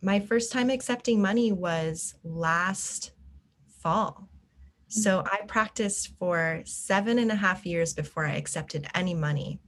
[0.02, 3.12] my first time accepting money was last
[3.82, 4.30] fall.
[4.88, 9.60] So I practiced for seven and a half years before I accepted any money.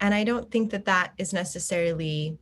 [0.00, 2.38] And I don't think that that is necessarily,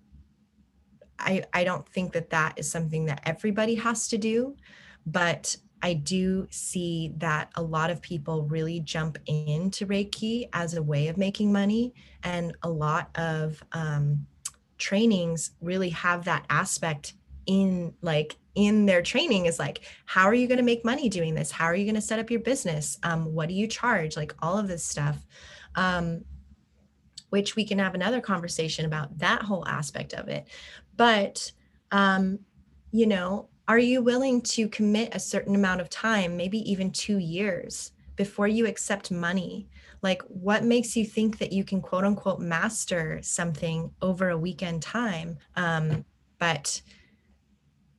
[1.18, 4.56] I, I don't think that that is something that everybody has to do.
[5.06, 10.82] But I do see that a lot of people really jump into Reiki as a
[10.82, 11.94] way of making money.
[12.22, 14.26] And a lot of um,
[14.78, 17.14] trainings really have that aspect
[17.46, 21.32] in like in their training is like how are you going to make money doing
[21.32, 24.16] this how are you going to set up your business um, what do you charge
[24.16, 25.24] like all of this stuff
[25.76, 26.24] um,
[27.30, 30.46] which we can have another conversation about that whole aspect of it.
[30.96, 31.52] But,
[31.90, 32.40] um,
[32.92, 37.18] you know, are you willing to commit a certain amount of time, maybe even two
[37.18, 39.68] years, before you accept money?
[40.02, 44.82] Like, what makes you think that you can quote unquote master something over a weekend
[44.82, 45.38] time?
[45.56, 46.04] Um,
[46.38, 46.80] but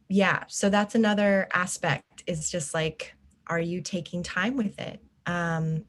[0.10, 3.14] yeah, so that's another aspect is just like,
[3.48, 5.02] are you taking time with it?
[5.26, 5.84] Um,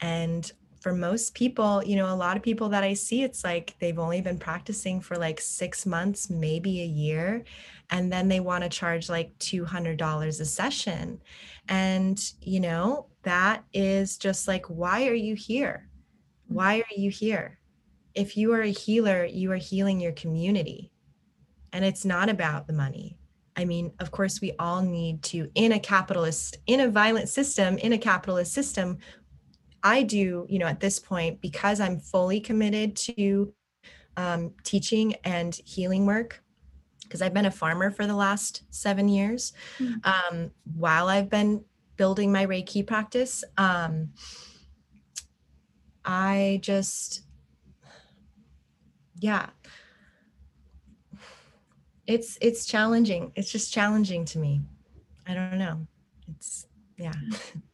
[0.00, 3.74] and for most people, you know, a lot of people that I see, it's like
[3.80, 7.44] they've only been practicing for like six months, maybe a year,
[7.90, 11.20] and then they want to charge like $200 a session.
[11.68, 15.88] And, you know, that is just like, why are you here?
[16.46, 17.58] Why are you here?
[18.14, 20.90] If you are a healer, you are healing your community.
[21.72, 23.18] And it's not about the money.
[23.56, 27.76] I mean, of course, we all need to, in a capitalist, in a violent system,
[27.78, 28.98] in a capitalist system,
[29.82, 33.52] I do, you know, at this point, because I'm fully committed to
[34.16, 36.42] um, teaching and healing work,
[37.02, 39.98] because I've been a farmer for the last seven years, mm-hmm.
[40.04, 41.64] um, while I've been
[41.96, 44.10] building my Reiki practice, um,
[46.04, 47.22] I just,
[49.20, 49.50] yeah,
[52.08, 53.32] it's it's challenging.
[53.36, 54.62] It's just challenging to me.
[55.26, 55.86] I don't know.
[56.28, 57.12] It's yeah.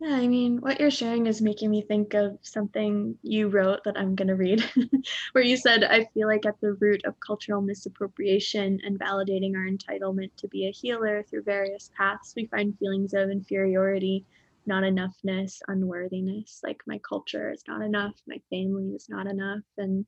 [0.00, 3.98] Yeah, I mean, what you're sharing is making me think of something you wrote that
[3.98, 4.64] I'm going to read,
[5.32, 9.68] where you said, I feel like at the root of cultural misappropriation and validating our
[9.68, 14.24] entitlement to be a healer through various paths, we find feelings of inferiority,
[14.64, 16.60] not enoughness, unworthiness.
[16.64, 19.64] Like my culture is not enough, my family is not enough.
[19.76, 20.06] And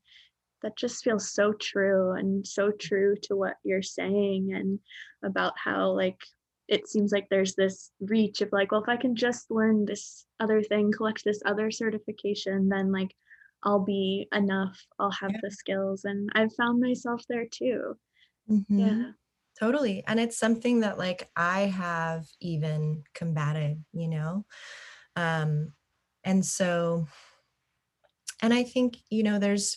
[0.62, 4.78] that just feels so true and so true to what you're saying and
[5.22, 6.20] about how, like,
[6.72, 10.24] it seems like there's this reach of like, well, if I can just learn this
[10.40, 13.14] other thing, collect this other certification, then like
[13.62, 14.82] I'll be enough.
[14.98, 15.40] I'll have yeah.
[15.42, 16.06] the skills.
[16.06, 17.98] And I've found myself there too.
[18.50, 18.78] Mm-hmm.
[18.78, 19.10] Yeah.
[19.60, 20.02] Totally.
[20.06, 24.46] And it's something that like I have even combated, you know?
[25.14, 25.74] Um,
[26.24, 27.06] and so,
[28.40, 29.76] and I think, you know, there's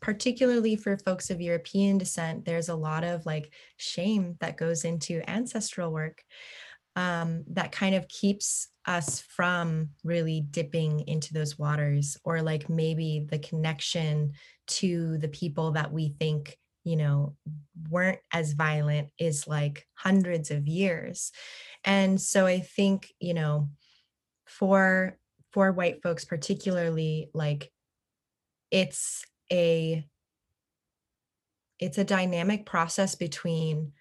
[0.00, 5.28] particularly for folks of European descent, there's a lot of like shame that goes into
[5.28, 6.22] ancestral work
[6.96, 13.26] um, that kind of keeps us from really dipping into those waters, or like maybe
[13.28, 14.32] the connection
[14.68, 17.34] to the people that we think you know
[17.90, 21.32] weren't as violent is like hundreds of years.
[21.84, 23.68] And so i think you know
[24.46, 25.18] for
[25.52, 27.70] for white folks particularly like
[28.70, 30.06] it's a
[31.78, 33.92] it's a dynamic process between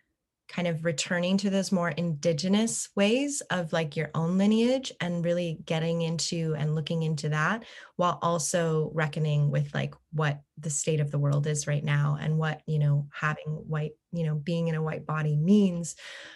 [0.47, 5.57] kind of returning to those more indigenous ways of like your own lineage and really
[5.65, 7.63] getting into and looking into that
[7.95, 12.37] while also reckoning with like what the state of the world is right now and
[12.37, 15.95] what you know having white you know being in a white body means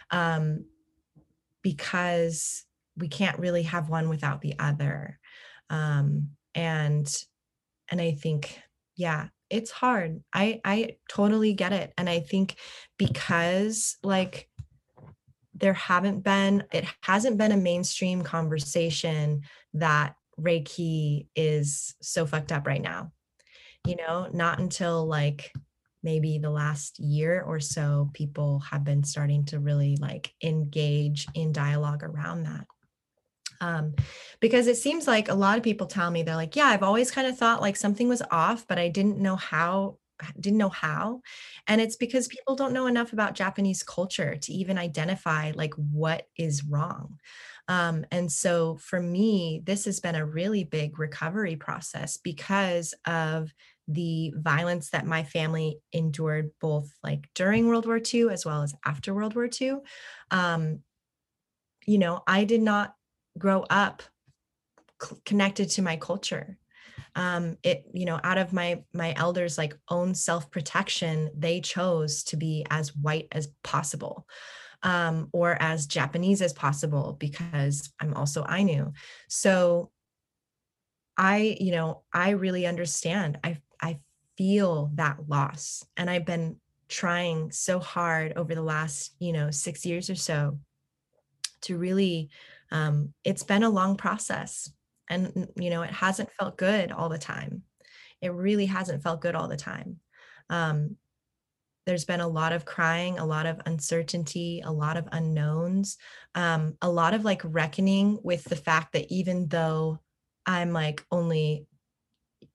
[0.10, 0.66] um
[1.62, 2.66] because
[2.98, 5.20] we can't really have one without the other.
[5.70, 7.24] Um and
[7.92, 8.60] and i think
[9.00, 10.22] yeah it's hard.
[10.34, 11.94] I I totally get it.
[11.98, 12.56] And I think
[12.98, 14.50] because like
[15.54, 19.42] there haven't been it hasn't been a mainstream conversation
[19.74, 23.12] that Reiki is so fucked up right now.
[23.88, 25.52] You know, not until like
[26.04, 31.52] maybe the last year or so people have been starting to really like engage in
[31.52, 32.66] dialogue around that
[33.62, 33.94] um,
[34.40, 37.12] because it seems like a lot of people tell me they're like yeah i've always
[37.12, 39.98] kind of thought like something was off but i didn't know how
[40.40, 41.22] didn't know how.
[41.68, 46.28] And it's because people don't know enough about japanese culture to even identify like what
[46.36, 47.20] is wrong.
[47.68, 53.54] Um, and so for me this has been a really big recovery process because of
[53.88, 58.76] the violence that my family endured both like during world war ii as well as
[58.86, 59.74] after world war ii
[60.30, 60.80] um,
[61.86, 62.94] you know i did not
[63.40, 64.04] grow up
[65.26, 66.58] connected to my culture.
[67.16, 72.38] Um it you know out of my my elders like own self-protection they chose to
[72.38, 74.28] be as white as possible
[74.84, 78.92] um or as japanese as possible because i'm also ainu.
[79.28, 79.92] So
[81.18, 83.40] i you know i really understand.
[83.44, 84.00] I i
[84.38, 89.86] feel that loss and i've been trying so hard over the last you know 6
[89.86, 90.60] years or so
[91.62, 92.30] to really
[92.72, 94.72] um, it's been a long process
[95.10, 97.64] and you know it hasn't felt good all the time.
[98.22, 99.98] It really hasn't felt good all the time.
[100.50, 100.98] Um,
[101.86, 105.98] there's been a lot of crying a lot of uncertainty a lot of unknowns
[106.36, 110.00] um, a lot of like reckoning with the fact that even though
[110.46, 111.66] i'm like only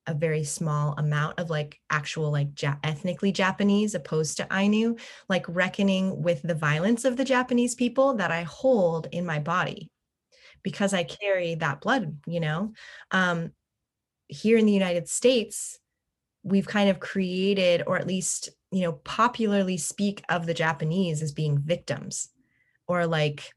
[0.07, 4.97] a very small amount of like actual like ja- ethnically Japanese opposed to Ainu,
[5.29, 9.91] like reckoning with the violence of the Japanese people that I hold in my body
[10.65, 12.73] because I carry that blood, you know.
[13.12, 13.53] Um,
[14.27, 15.79] here in the United States,
[16.43, 21.31] we've kind of created, or at least, you know, popularly speak of the Japanese as
[21.31, 22.31] being victims
[22.89, 23.55] or like,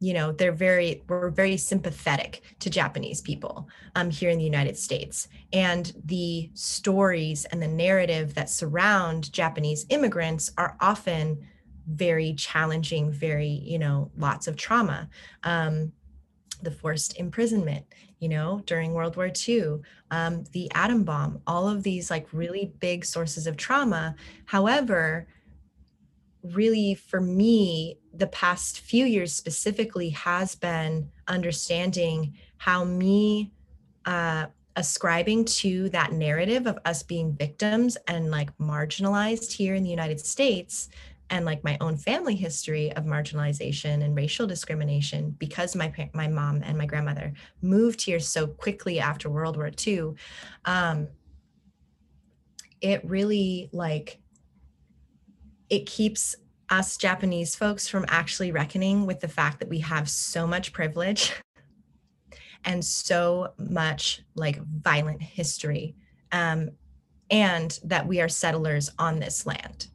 [0.00, 4.76] you know, they're very, we're very sympathetic to Japanese people um, here in the United
[4.76, 5.26] States.
[5.52, 11.44] And the stories and the narrative that surround Japanese immigrants are often
[11.88, 15.08] very challenging, very, you know, lots of trauma.
[15.42, 15.92] Um,
[16.62, 17.84] the forced imprisonment,
[18.18, 19.76] you know, during World War II,
[20.10, 24.14] um, the atom bomb, all of these like really big sources of trauma.
[24.46, 25.28] However,
[26.42, 33.52] really for me, the past few years specifically has been understanding how me
[34.04, 34.46] uh,
[34.76, 40.20] ascribing to that narrative of us being victims and like marginalized here in the United
[40.20, 40.88] States
[41.30, 46.62] and like my own family history of marginalization and racial discrimination because my my mom
[46.64, 50.12] and my grandmother moved here so quickly after World War II,
[50.64, 51.08] um,
[52.80, 54.20] it really like
[55.68, 56.34] it keeps
[56.70, 61.32] us Japanese folks from actually reckoning with the fact that we have so much privilege
[62.64, 65.94] and so much like violent history
[66.32, 66.70] um,
[67.30, 69.88] and that we are settlers on this land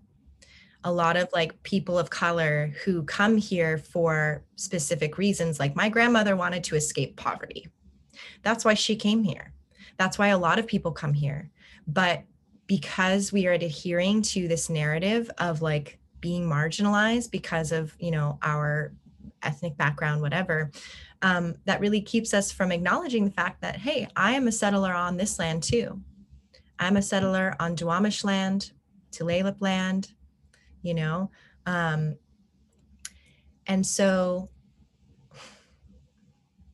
[0.83, 5.89] a lot of like people of color who come here for specific reasons like my
[5.89, 7.67] grandmother wanted to escape poverty.
[8.41, 9.53] That's why she came here.
[9.97, 11.49] That's why a lot of people come here.
[11.87, 12.23] But
[12.67, 18.39] because we are adhering to this narrative of like being marginalized because of you know
[18.41, 18.93] our
[19.41, 20.71] ethnic background whatever
[21.21, 24.93] um, that really keeps us from acknowledging the fact that hey i am a settler
[24.93, 26.01] on this land too.
[26.79, 28.71] I'm a settler on duwamish land
[29.11, 30.11] tulalip land
[30.83, 31.31] you know?
[31.65, 32.17] Um
[33.65, 34.49] and so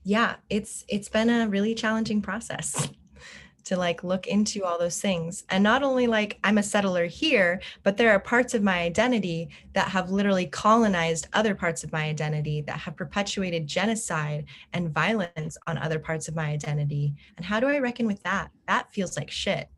[0.04, 2.90] yeah it's it's been a really challenging process
[3.66, 5.44] to like look into all those things.
[5.50, 9.50] And not only like i'm a settler here but there are parts of my identity
[9.74, 15.58] that have literally colonized other parts of my identity that have perpetuated genocide and violence
[15.68, 17.14] on other parts of my identity.
[17.38, 18.50] And how do i reckon with that?
[18.68, 19.70] That feels like shit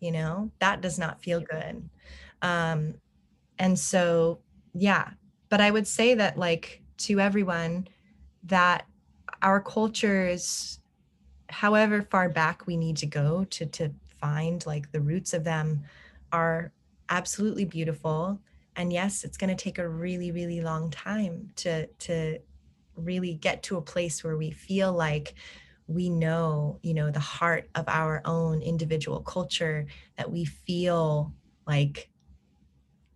[0.00, 0.50] you know?
[0.60, 1.88] That does not feel good.
[2.42, 2.94] Um
[3.58, 4.38] and so
[4.74, 5.10] yeah
[5.48, 7.86] but i would say that like to everyone
[8.42, 8.86] that
[9.42, 10.80] our cultures
[11.48, 13.90] however far back we need to go to to
[14.20, 15.84] find like the roots of them
[16.32, 16.72] are
[17.08, 18.38] absolutely beautiful.
[18.76, 22.38] And yes it's going to take a really really long time to to
[22.94, 25.34] really get to a place where we feel like
[25.88, 29.86] we know you know the heart of our own individual culture
[30.16, 31.32] that we feel
[31.66, 32.08] like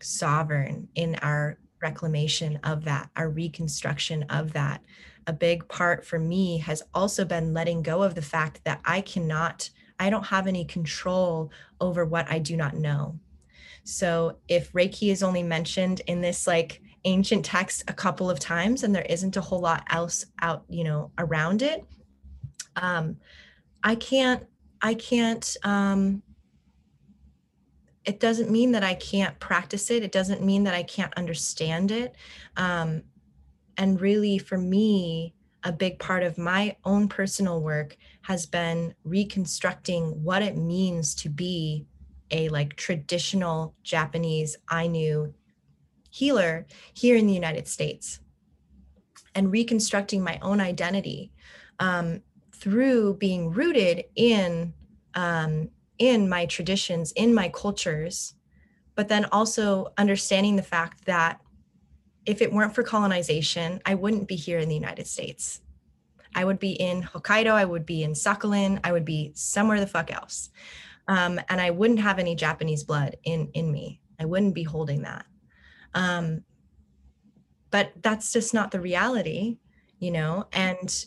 [0.02, 4.82] sovereign in our reclamation of that our reconstruction of that.
[5.26, 9.00] A big part for me has also been letting go of the fact that i
[9.00, 11.50] cannot i don't have any control
[11.80, 13.18] over what i do not know.
[13.84, 18.84] So if reiki is only mentioned in this like ancient text a couple of times
[18.84, 21.84] and there isn't a whole lot else out you know around it
[22.76, 23.16] um
[23.82, 24.46] i can't
[24.80, 26.22] i can't um
[28.04, 30.02] it doesn't mean that i can't practice it.
[30.02, 32.14] It doesn't mean that i can't understand it.
[32.56, 33.02] Um
[33.76, 35.34] and really for me
[35.64, 41.28] a big part of my own personal work has been reconstructing what it means to
[41.28, 41.86] be
[42.30, 45.32] a like traditional japanese ainu
[46.12, 48.20] healer here in the United States
[49.34, 51.32] and reconstructing my own identity
[51.80, 52.20] um,
[52.54, 54.74] through being rooted in
[55.14, 58.34] um, in my traditions, in my cultures,
[58.94, 61.40] but then also understanding the fact that
[62.26, 65.60] if it weren't for colonization, I wouldn't be here in the United States.
[66.34, 69.86] I would be in Hokkaido, I would be in Sakhalin, I would be somewhere the
[69.86, 70.50] fuck else.
[71.08, 74.00] Um, and I wouldn't have any Japanese blood in in me.
[74.20, 75.26] I wouldn't be holding that.
[75.94, 76.44] Um,
[77.70, 79.58] but that's just not the reality,
[79.98, 81.06] you know, and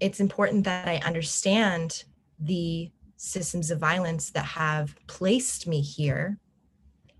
[0.00, 2.04] it's important that I understand
[2.40, 2.90] the
[3.22, 6.38] systems of violence that have placed me here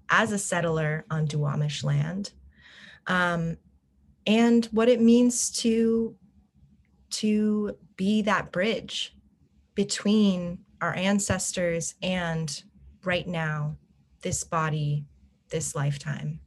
[0.08, 2.32] as a settler on Duwamish land,
[3.06, 3.56] um,
[4.26, 6.14] and what it means to
[7.10, 9.14] to be that bridge
[9.74, 12.62] between our ancestors and
[13.04, 13.76] right now,
[14.22, 15.04] this body,
[15.50, 16.40] this lifetime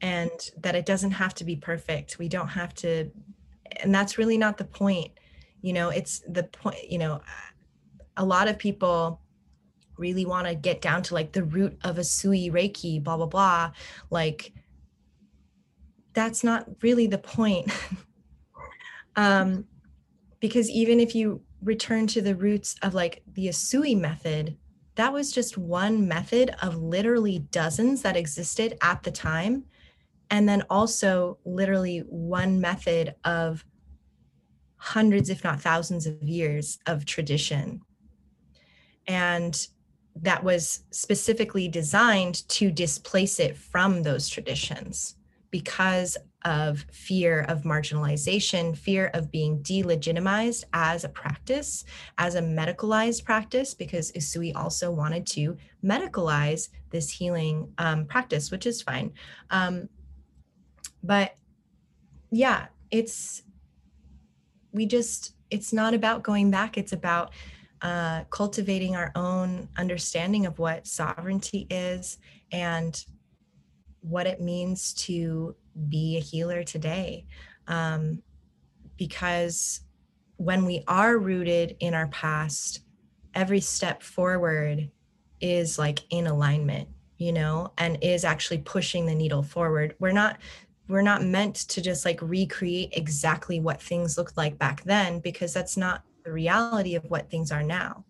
[0.00, 2.18] and that it doesn't have to be perfect.
[2.18, 3.10] We don't have to,
[3.76, 5.12] and that's really not the point.
[5.62, 7.20] You know, it's the point, you know,
[8.20, 9.18] a lot of people
[9.96, 13.72] really want to get down to like the root of Usui Reiki, blah, blah, blah.
[14.10, 14.52] Like,
[16.12, 17.72] that's not really the point.
[19.16, 19.64] um,
[20.38, 24.54] because even if you return to the roots of like the Usui method,
[24.96, 29.64] that was just one method of literally dozens that existed at the time
[30.28, 33.64] and then also literally one method of
[34.76, 37.80] hundreds if not thousands of years of tradition
[39.10, 39.66] and
[40.14, 45.16] that was specifically designed to displace it from those traditions
[45.50, 51.84] because of fear of marginalization, fear of being delegitimized as a practice,
[52.18, 58.66] as a medicalized practice, because Usui also wanted to medicalize this healing um, practice, which
[58.66, 59.12] is fine.
[59.50, 59.88] Um,
[61.02, 61.34] but
[62.30, 63.42] yeah it's
[64.72, 67.32] we just it's not about going back it's about
[67.82, 72.18] uh, cultivating our own understanding of what sovereignty is
[72.52, 73.04] and
[74.00, 75.54] what it means to
[75.88, 77.26] be a healer today.
[77.66, 78.22] Um,
[78.96, 79.80] because
[80.36, 82.80] when we are rooted in our past
[83.34, 84.90] every step forward
[85.40, 86.88] is like in alignment
[87.20, 89.94] you know and is actually pushing the needle forward.
[90.00, 90.38] We're not
[90.88, 95.52] we're not meant to just like recreate exactly what things looked like back then because
[95.52, 98.04] that's not the reality of what things are now.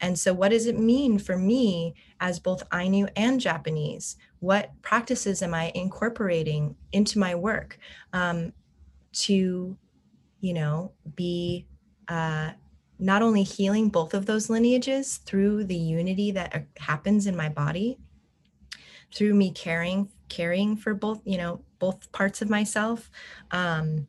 [0.00, 4.16] And so, what does it mean for me as both Ainu and Japanese?
[4.40, 7.78] What practices am I incorporating into my work
[8.12, 8.52] um,
[9.12, 9.76] to,
[10.40, 11.66] you know, be
[12.08, 12.50] uh,
[12.98, 17.48] not only healing both of those lineages through the unity that uh, happens in my
[17.48, 17.98] body,
[19.12, 23.10] through me caring caring for both, you know, both parts of myself,
[23.50, 24.06] um,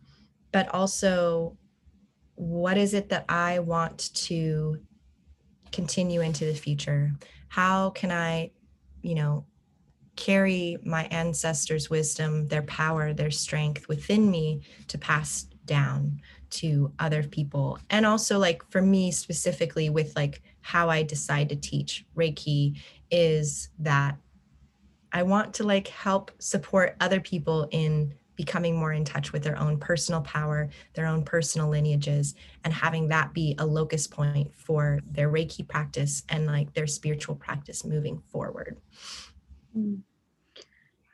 [0.54, 1.58] but also
[2.36, 4.80] what is it that I want to
[5.72, 7.12] continue into the future?
[7.48, 8.52] How can I,
[9.02, 9.46] you know,
[10.16, 16.22] carry my ancestors' wisdom, their power, their strength within me to pass down
[16.52, 17.80] to other people?
[17.90, 22.80] And also, like for me specifically, with like how I decide to teach Reiki,
[23.10, 24.18] is that
[25.12, 29.60] I want to like help support other people in becoming more in touch with their
[29.60, 32.34] own personal power, their own personal lineages,
[32.64, 37.36] and having that be a locus point for their Reiki practice and like their spiritual
[37.36, 38.82] practice moving forward.
[39.78, 40.00] Mm.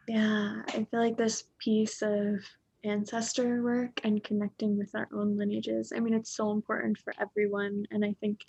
[0.08, 2.40] Yeah, I feel like this piece of
[2.86, 7.86] ancestor work and connecting with our own lineages, I mean, it's so important for everyone.
[7.92, 8.40] And I think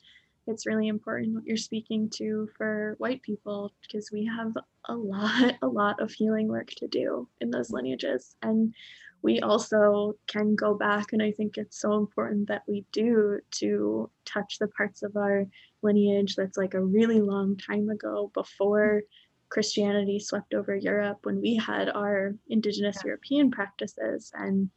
[0.48, 4.52] it's really important what you're speaking to for white people because we have
[4.86, 8.34] a lot, a lot of healing work to do in those lineages.
[8.42, 8.74] And
[9.22, 14.10] we also can go back, and I think it's so important that we do to
[14.24, 15.44] touch the parts of our
[15.82, 19.02] lineage that's like a really long time ago before
[19.48, 23.08] Christianity swept over Europe when we had our indigenous yeah.
[23.08, 24.70] European practices and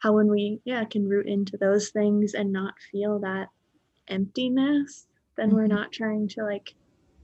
[0.00, 3.48] how when we yeah can root into those things and not feel that
[4.10, 5.06] emptiness
[5.36, 5.56] then mm-hmm.
[5.56, 6.74] we're not trying to like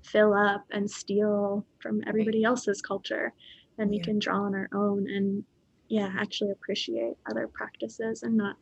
[0.02, 2.48] fill up and steal from everybody right.
[2.48, 3.32] else's culture
[3.78, 4.04] and we yeah.
[4.04, 5.44] can draw on our own and
[5.88, 8.56] yeah actually appreciate other practices and not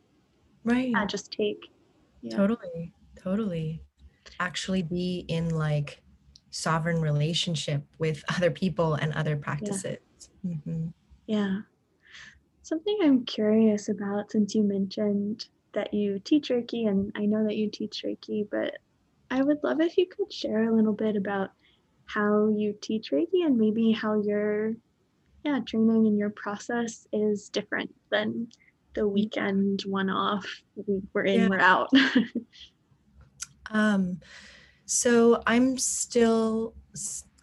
[0.63, 1.69] right yeah, just take
[2.21, 2.35] yeah.
[2.35, 3.81] totally totally
[4.39, 6.01] actually be in like
[6.49, 9.97] sovereign relationship with other people and other practices
[10.43, 10.51] yeah.
[10.51, 10.87] Mm-hmm.
[11.27, 11.57] yeah
[12.63, 17.55] something i'm curious about since you mentioned that you teach reiki and i know that
[17.55, 18.73] you teach reiki but
[19.29, 21.51] i would love if you could share a little bit about
[22.05, 24.73] how you teach reiki and maybe how your
[25.45, 28.47] yeah, training and your process is different than
[28.95, 29.13] the mm-hmm.
[29.13, 30.45] weekend one off.
[31.13, 31.47] We're in, yeah.
[31.47, 31.89] we're out.
[33.71, 34.19] um,
[34.85, 36.73] so I'm still,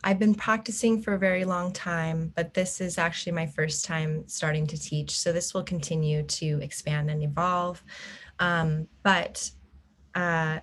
[0.02, 4.26] I've been practicing for a very long time, but this is actually my first time
[4.26, 5.16] starting to teach.
[5.16, 7.84] So this will continue to expand and evolve.
[8.42, 9.48] Um, but
[10.16, 10.58] uh,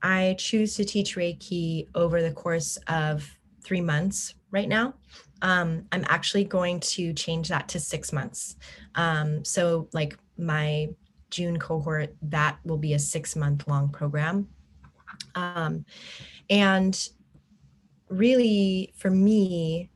[0.00, 3.28] I choose to teach Reiki over the course of
[3.64, 4.94] three months right now.
[5.42, 8.56] Um, I'm actually going to change that to six months.
[8.94, 10.88] Um, so, like my
[11.30, 14.48] June cohort, that will be a six month long program.
[15.34, 15.84] Um,
[16.48, 17.08] and
[18.08, 19.90] really, for me,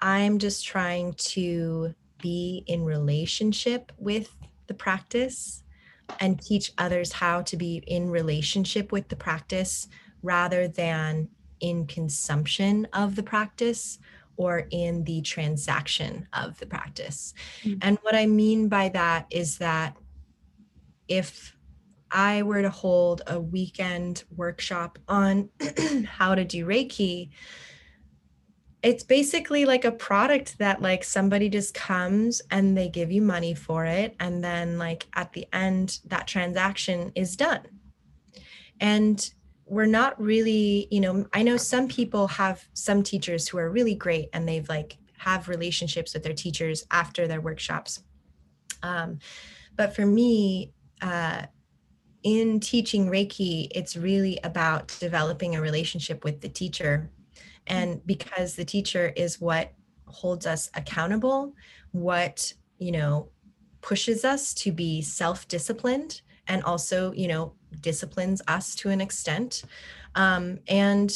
[0.00, 4.34] I'm just trying to be in relationship with
[4.66, 5.62] the practice
[6.20, 9.88] and teach others how to be in relationship with the practice
[10.22, 11.28] rather than
[11.60, 13.98] in consumption of the practice
[14.36, 17.34] or in the transaction of the practice.
[17.62, 17.78] Mm-hmm.
[17.82, 19.96] And what I mean by that is that
[21.08, 21.56] if
[22.10, 25.50] I were to hold a weekend workshop on
[26.06, 27.30] how to do Reiki,
[28.82, 33.54] it's basically like a product that like somebody just comes and they give you money
[33.54, 37.66] for it and then like at the end that transaction is done.
[38.80, 39.28] And
[39.68, 43.94] we're not really you know i know some people have some teachers who are really
[43.94, 48.02] great and they've like have relationships with their teachers after their workshops
[48.82, 49.18] um,
[49.76, 50.72] but for me
[51.02, 51.42] uh,
[52.22, 57.10] in teaching reiki it's really about developing a relationship with the teacher
[57.68, 59.72] and because the teacher is what
[60.06, 61.52] holds us accountable
[61.92, 63.28] what you know
[63.80, 69.62] pushes us to be self-disciplined and also you know disciplines us to an extent.
[70.14, 71.12] Um, and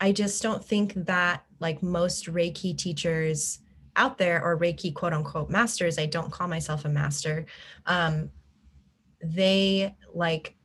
[0.00, 3.60] I just don't think that like most Reiki teachers
[3.96, 7.46] out there or Reiki quote unquote masters, I don't call myself a master,
[7.86, 8.30] um,
[9.22, 10.55] they like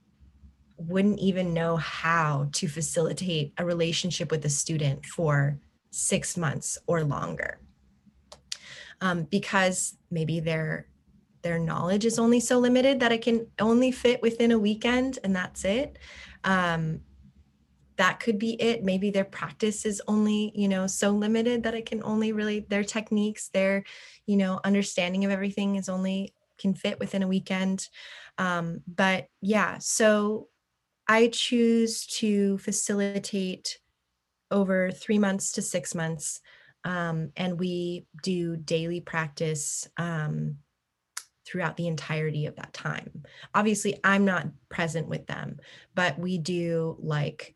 [0.88, 5.60] wouldn't even know how to facilitate a relationship with a student for
[5.92, 7.60] six months or longer.
[9.02, 10.88] Um, because maybe they're
[11.42, 15.36] their knowledge is only so limited that it can only fit within a weekend and
[15.36, 15.98] that's it.
[16.44, 17.02] Um,
[17.98, 18.84] that could be it.
[18.84, 22.84] Maybe their practice is only you know so limited that it can only really their
[22.84, 23.84] techniques their
[24.26, 27.88] you know understanding of everything is only can fit within a weekend.
[28.38, 30.48] Um, but yeah so
[31.12, 33.80] i choose to facilitate
[34.50, 36.42] over three months to six months
[36.84, 40.58] um, and we do daily practice um,
[41.46, 43.24] throughout the entirety of that time.
[43.54, 45.58] Obviously, I'm not present with them,
[45.96, 47.56] but we do like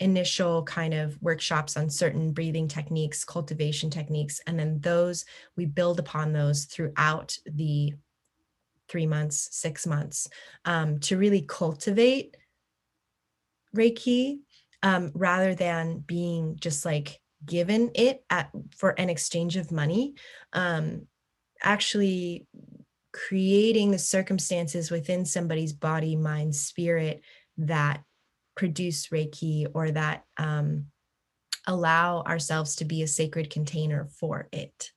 [0.00, 5.24] initial kind of workshops on certain breathing techniques, cultivation techniques, and then those
[5.56, 7.94] we build upon those throughout the
[8.88, 10.28] three months, six months
[10.64, 12.36] um, to really cultivate
[13.76, 14.38] Reiki
[14.82, 20.14] um, rather than being just like given it at for an exchange of money.
[20.52, 21.06] Um,
[21.62, 22.46] actually
[23.12, 27.22] creating the circumstances within somebody's body, mind, spirit
[27.58, 28.02] that
[28.56, 30.86] produce Reiki or that um,
[31.66, 34.90] allow ourselves to be a sacred container for it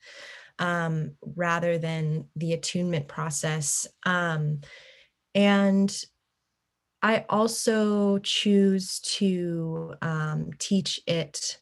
[0.59, 3.87] um, rather than the attunement process.
[4.05, 4.61] Um,
[5.35, 5.95] and
[7.03, 11.59] I also choose to um, teach it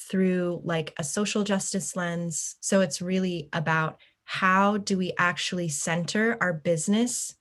[0.00, 2.56] through like a social justice lens.
[2.60, 7.34] So it's really about how do we actually center our business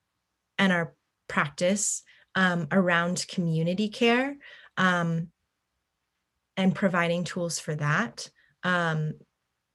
[0.60, 0.94] and our
[1.30, 2.04] practice
[2.36, 4.36] um, around community care
[4.76, 5.30] um,
[6.58, 8.30] and providing tools for that
[8.64, 9.14] um,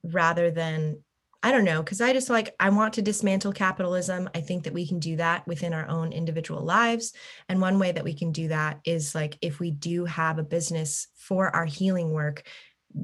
[0.03, 1.03] rather than
[1.43, 4.29] I don't know, because I just like, I want to dismantle capitalism.
[4.33, 7.13] I think that we can do that within our own individual lives.
[7.47, 10.43] And one way that we can do that is like if we do have a
[10.43, 12.43] business for our healing work,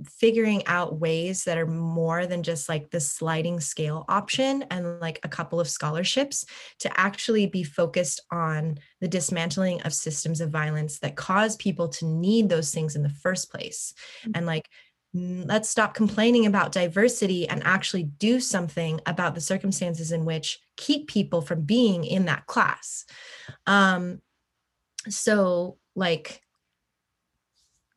[0.05, 5.19] figuring out ways that are more than just like the sliding scale option and like
[5.23, 6.45] a couple of scholarships
[6.79, 12.05] to actually be focused on the dismantling of systems of violence that cause people to
[12.05, 13.93] need those things in the first place.
[14.21, 14.31] Mm-hmm.
[14.35, 14.67] And like,
[15.13, 21.07] let's stop complaining about diversity and actually do something about the circumstances in which keep
[21.07, 23.05] people from being in that class.
[23.67, 24.21] Um,
[25.07, 26.41] so, like,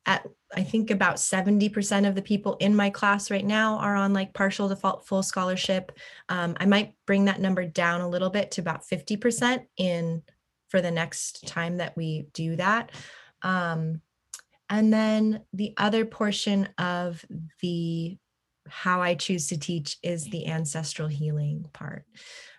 [0.04, 4.12] at I think about 70% of the people in my class right now are on
[4.12, 5.92] like partial default full scholarship.
[6.28, 10.22] Um, I might bring that number down a little bit to about 50% in
[10.68, 12.92] for the next time that we do that.
[13.42, 14.00] Um,
[14.68, 17.24] and then the other portion of
[17.62, 18.18] the
[18.68, 22.04] how I choose to teach is the ancestral healing part,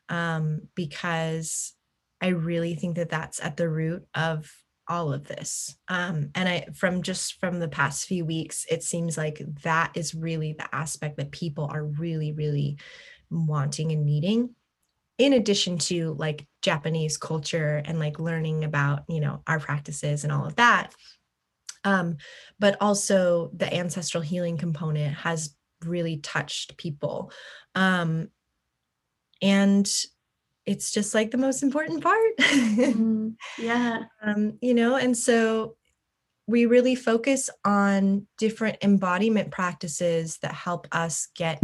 [0.09, 1.73] um, because
[2.21, 4.49] I really think that that's at the root of
[4.87, 5.77] all of this.
[5.89, 10.15] Um, and I, from just from the past few weeks, it seems like that is
[10.15, 12.77] really the aspect that people are really, really
[13.29, 14.55] wanting and needing
[15.17, 20.31] in addition to like Japanese culture and like learning about, you know, our practices and
[20.31, 20.93] all of that.
[21.87, 22.17] Um,
[22.59, 27.31] but also the ancestral healing component has really touched people.
[27.75, 28.27] Um,
[29.41, 29.89] and
[30.65, 32.37] it's just like the most important part.
[32.39, 34.03] mm, yeah.
[34.21, 35.77] Um, you know, and so
[36.45, 41.61] we really focus on different embodiment practices that help us get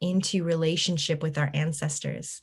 [0.00, 2.40] into relationship with our ancestors.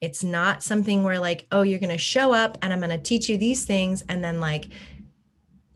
[0.00, 2.98] It's not something where like, oh, you're going to show up and I'm going to
[2.98, 4.68] teach you these things and then like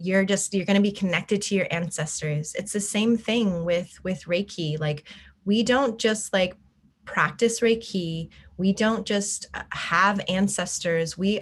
[0.02, 2.54] you're just you're going to be connected to your ancestors.
[2.54, 4.78] It's the same thing with with Reiki.
[4.78, 5.04] Like
[5.44, 6.56] we don't just like
[7.04, 8.30] practice Reiki.
[8.56, 11.16] We don't just uh, have ancestors.
[11.16, 11.40] We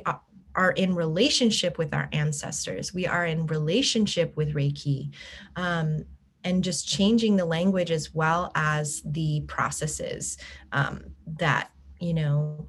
[0.55, 2.93] are in relationship with our ancestors.
[2.93, 5.13] We are in relationship with Reiki.
[5.57, 6.05] Um,
[6.43, 10.39] and just changing the language as well as the processes
[10.73, 12.67] um, that, you know,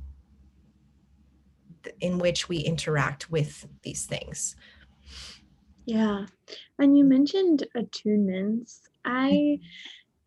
[2.02, 4.56] in which we interact with these things.
[5.86, 6.26] Yeah.
[6.80, 8.82] And you mentioned attunements.
[9.06, 9.60] Mm.
[9.60, 9.60] I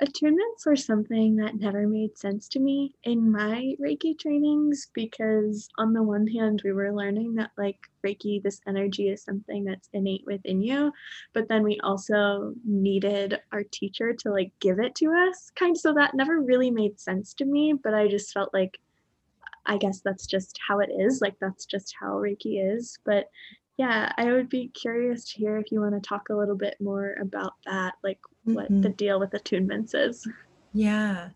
[0.03, 5.93] attunements were something that never made sense to me in my Reiki trainings because, on
[5.93, 10.25] the one hand, we were learning that, like, Reiki, this energy is something that's innate
[10.27, 10.93] within you,
[11.33, 15.81] but then we also needed our teacher to, like, give it to us, kind of.
[15.81, 18.79] So that never really made sense to me, but I just felt like
[19.67, 21.21] I guess that's just how it is.
[21.23, 22.99] Like, that's just how Reiki is.
[23.05, 23.31] But
[23.77, 26.77] yeah, I would be curious to hear if you want to talk a little bit
[26.81, 28.83] more about that, like what mm-hmm.
[28.83, 30.27] the deal with attunements is.
[30.73, 31.31] Yeah.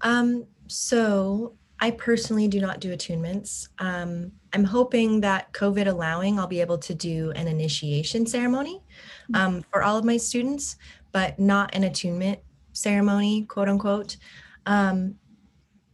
[0.00, 3.68] Um, so I personally do not do attunements.
[3.78, 8.82] Um, I'm hoping that COVID allowing, I'll be able to do an initiation ceremony
[9.30, 9.34] mm-hmm.
[9.34, 10.76] um, for all of my students,
[11.12, 12.38] but not an attunement
[12.72, 14.16] ceremony, quote unquote.
[14.64, 15.16] Um,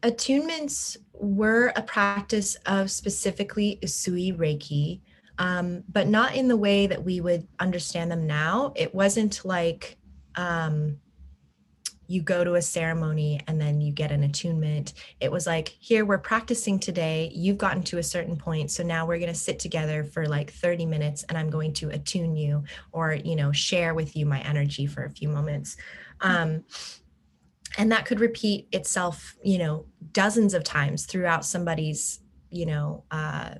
[0.03, 5.01] attunements were a practice of specifically Usui Reiki
[5.41, 8.74] um, but not in the way that we would understand them now.
[8.76, 9.97] It wasn't like
[10.36, 10.99] um,
[12.07, 14.93] you go to a ceremony and then you get an attunement.
[15.18, 17.30] It was like, here, we're practicing today.
[17.32, 18.70] You've gotten to a certain point.
[18.70, 21.88] So now we're going to sit together for like 30 minutes and I'm going to
[21.88, 22.62] attune you
[22.93, 25.78] or, you know, share with you my energy for a few moments.
[26.20, 26.64] Um,
[27.78, 32.20] and that could repeat itself, you know, dozens of times throughout somebody's,
[32.51, 33.55] you know, uh,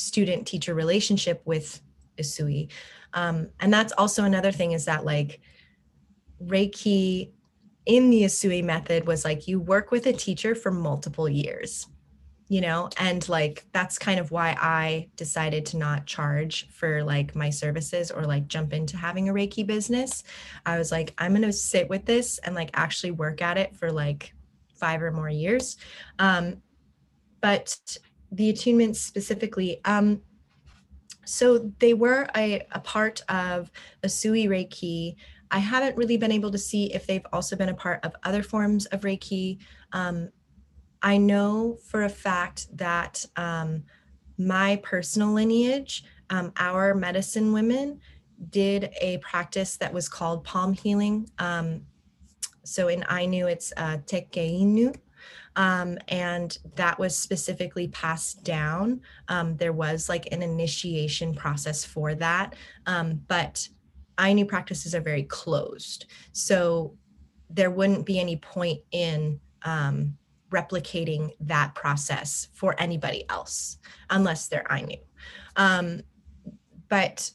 [0.00, 1.80] student teacher relationship with
[2.18, 2.68] Usui.
[3.12, 5.40] Um, and that's also another thing is that like
[6.42, 7.30] Reiki
[7.86, 11.86] in the Usui method was like you work with a teacher for multiple years,
[12.48, 17.34] you know, and like that's kind of why I decided to not charge for like
[17.34, 20.22] my services or like jump into having a Reiki business.
[20.66, 23.76] I was like, I'm going to sit with this and like actually work at it
[23.76, 24.34] for like
[24.74, 25.76] five or more years.
[26.18, 26.62] Um,
[27.40, 27.76] but
[28.32, 30.20] the attunements specifically, um,
[31.24, 33.70] so they were a, a part of
[34.02, 35.16] Usui Reiki.
[35.50, 38.42] I haven't really been able to see if they've also been a part of other
[38.42, 39.58] forms of Reiki.
[39.92, 40.30] Um,
[41.02, 43.84] I know for a fact that um,
[44.38, 48.00] my personal lineage, um, our medicine women,
[48.50, 51.28] did a practice that was called palm healing.
[51.38, 51.82] Um,
[52.64, 54.96] so in Ainu, it's uh, tekeinu.
[55.60, 59.02] Um, and that was specifically passed down.
[59.28, 62.54] Um, there was like an initiation process for that.
[62.86, 63.68] Um, but
[64.18, 66.06] Ainu practices are very closed.
[66.32, 66.96] So
[67.50, 70.16] there wouldn't be any point in um,
[70.48, 73.76] replicating that process for anybody else
[74.08, 74.96] unless they're Ainu.
[75.56, 76.00] Um,
[76.88, 77.30] but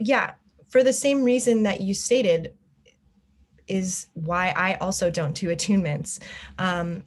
[0.00, 0.32] yeah,
[0.68, 2.52] for the same reason that you stated,
[3.68, 6.18] is why I also don't do attunements.
[6.58, 7.04] Um,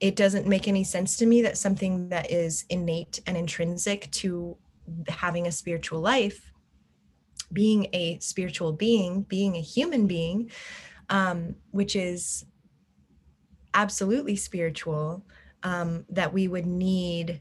[0.00, 4.56] it doesn't make any sense to me that something that is innate and intrinsic to
[5.08, 6.52] having a spiritual life,
[7.52, 10.50] being a spiritual being, being a human being,
[11.08, 12.44] um, which is
[13.74, 15.24] absolutely spiritual,
[15.62, 17.40] um, that we would need,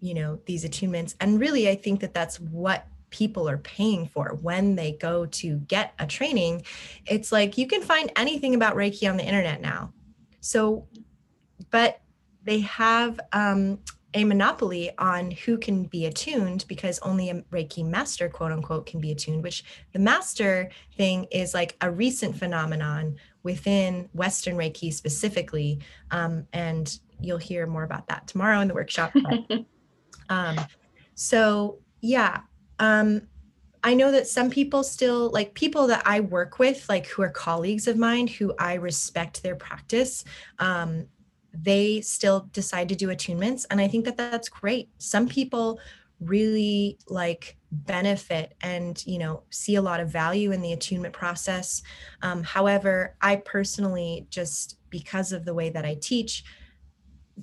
[0.00, 1.14] you know, these attunements.
[1.20, 5.58] And really, I think that that's what people are paying for when they go to
[5.60, 6.64] get a training.
[7.06, 9.92] It's like you can find anything about Reiki on the internet now.
[10.40, 10.86] So,
[11.70, 12.00] but
[12.44, 13.78] they have um,
[14.14, 19.00] a monopoly on who can be attuned because only a Reiki master, quote unquote, can
[19.00, 25.80] be attuned, which the master thing is like a recent phenomenon within Western Reiki specifically.
[26.10, 29.12] Um, and you'll hear more about that tomorrow in the workshop.
[29.14, 29.64] But,
[30.30, 30.56] um,
[31.14, 32.40] so, yeah,
[32.78, 33.22] um,
[33.84, 37.30] I know that some people still like people that I work with, like who are
[37.30, 40.24] colleagues of mine, who I respect their practice.
[40.58, 41.06] Um,
[41.60, 44.90] they still decide to do attunements, and I think that that's great.
[44.98, 45.80] Some people
[46.20, 51.82] really like benefit and you know see a lot of value in the attunement process.
[52.22, 56.42] Um, however i personally just because of the way that i teach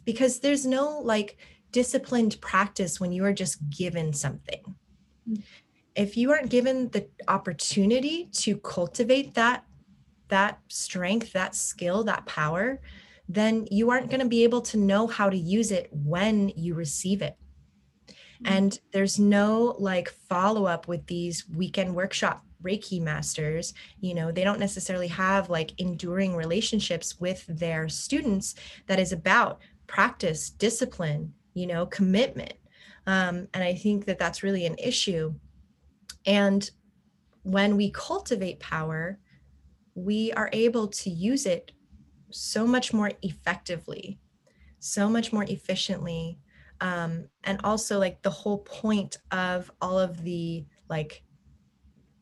[0.04, 1.38] because there's no like
[1.72, 4.76] disciplined practice when you are just given something.
[5.96, 9.64] If you aren't given the opportunity to cultivate that
[10.28, 12.82] that strength that skill that power
[13.28, 16.74] then you aren't going to be able to know how to use it when you
[16.74, 17.38] receive it
[18.08, 18.54] mm-hmm.
[18.54, 24.44] and there's no like follow up with these weekend workshop reiki masters you know they
[24.44, 28.56] don't necessarily have like enduring relationships with their students
[28.88, 32.54] that is about practice discipline you know commitment
[33.08, 35.34] um, and I think that that's really an issue.
[36.26, 36.70] And
[37.44, 39.20] when we cultivate power,
[39.94, 41.72] we are able to use it
[42.36, 44.20] so much more effectively,
[44.80, 46.40] so much more efficiently.
[46.82, 51.24] Um, and also, like, the whole point of all of the like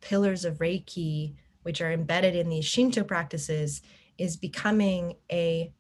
[0.02, 3.82] pillars of Reiki, which are embedded in these Shinto practices,
[4.18, 5.74] is becoming a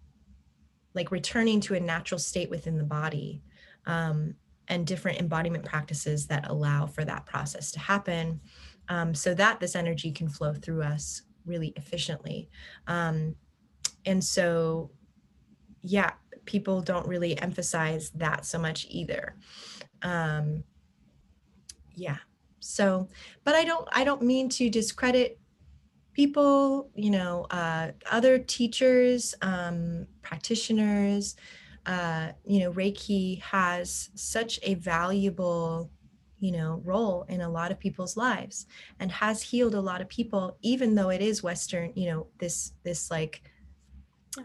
[0.95, 3.41] like returning to a natural state within the body.
[3.85, 4.35] Um,
[4.69, 8.39] and different embodiment practices that allow for that process to happen
[8.87, 12.49] um, so that this energy can flow through us really efficiently.
[12.87, 13.35] Um,
[14.05, 14.91] and so,
[15.81, 16.11] yeah,
[16.45, 19.35] people don't really emphasize that so much either.
[20.01, 20.63] Um,
[21.95, 22.17] yeah.
[22.59, 23.09] So,
[23.43, 25.39] but I don't, I don't mean to discredit
[26.13, 31.35] people, you know, uh, other teachers, um, practitioners,
[31.85, 35.91] uh, you know, Reiki has such a valuable,
[36.39, 38.67] you know, role in a lot of people's lives
[38.99, 42.73] and has healed a lot of people, even though it is Western, you know, this,
[42.83, 43.41] this like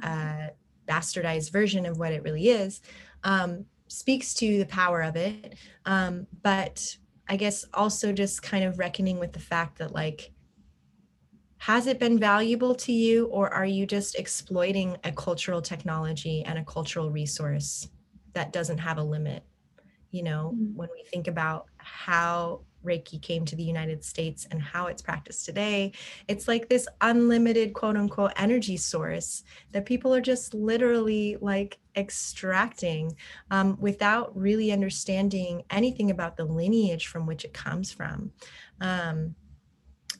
[0.03, 0.49] uh,
[0.89, 2.81] bastardized version of what it really is,
[3.25, 5.55] um, speaks to the power of it.
[5.85, 6.97] Um, but
[7.29, 10.33] I guess also just kind of reckoning with the fact that like,
[11.59, 16.59] has it been valuable to you or are you just exploiting a cultural technology and
[16.59, 17.89] a cultural resource
[18.33, 19.43] that doesn't have a limit
[20.11, 20.77] you know mm-hmm.
[20.77, 25.45] when we think about how reiki came to the united states and how it's practiced
[25.45, 25.93] today
[26.29, 33.15] it's like this unlimited quote unquote energy source that people are just literally like extracting
[33.51, 38.31] um, without really understanding anything about the lineage from which it comes from
[38.81, 39.35] um,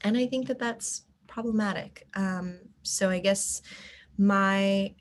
[0.03, 1.05] and i think that that's
[1.39, 2.09] problematic.
[2.15, 3.63] Um, so I guess
[4.17, 4.93] my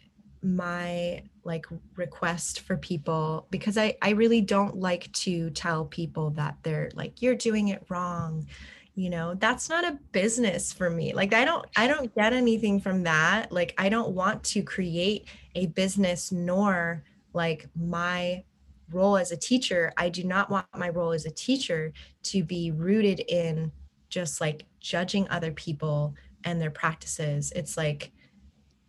[0.56, 6.58] my like request for people because I I really don't like to tell people that
[6.64, 8.48] they're like you're doing it wrong.
[8.96, 11.14] You know, that's not a business for me.
[11.14, 13.52] Like I don't I don't get anything from that.
[13.52, 18.44] Like I don't want to create a business nor like my
[18.92, 19.94] role as a teacher.
[19.98, 21.94] I do not want my role as a teacher
[22.24, 23.72] to be rooted in
[24.10, 27.52] just like judging other people and their practices.
[27.56, 28.12] It's like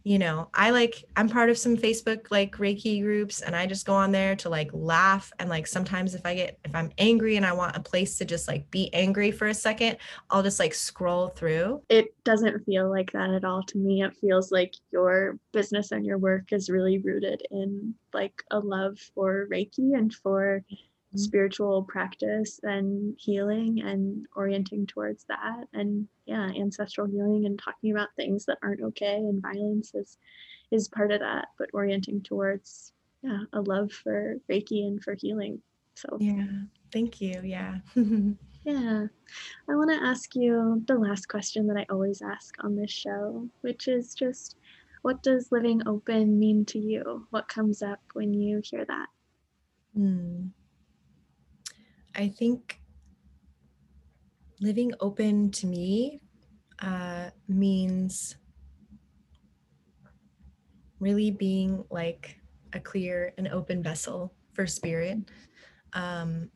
[0.04, 3.86] you know, I like I'm part of some Facebook like Reiki groups and I just
[3.86, 7.36] go on there to like laugh and like sometimes if I get if I'm angry
[7.36, 9.98] and I want a place to just like be angry for a second,
[10.30, 11.82] I'll just like scroll through.
[11.88, 14.02] It doesn't feel like that at all to me.
[14.02, 18.98] It feels like your business and your work is really rooted in like a love
[19.14, 20.64] for Reiki and for
[21.08, 21.18] Mm-hmm.
[21.24, 25.64] spiritual practice and healing and orienting towards that.
[25.72, 30.18] And yeah ancestral healing and talking about things that aren't okay and violence is
[30.70, 32.92] is part of that but orienting towards
[33.22, 35.62] yeah a love for reiki and for healing.
[35.94, 36.46] So yeah.
[36.92, 37.40] Thank you.
[37.42, 37.78] Yeah.
[38.64, 39.06] Yeah.
[39.70, 43.48] I want to ask you the last question that i always ask on this show
[43.62, 44.56] which is just
[45.02, 47.26] what does living open mean to you?
[47.30, 49.06] What comes up when you hear that?
[49.94, 50.48] Hmm.
[52.18, 52.80] I think
[54.60, 56.20] living open to me
[56.80, 58.34] uh, means
[60.98, 62.40] really being like
[62.72, 65.18] a clear and open vessel for spirit.
[65.92, 66.50] Um,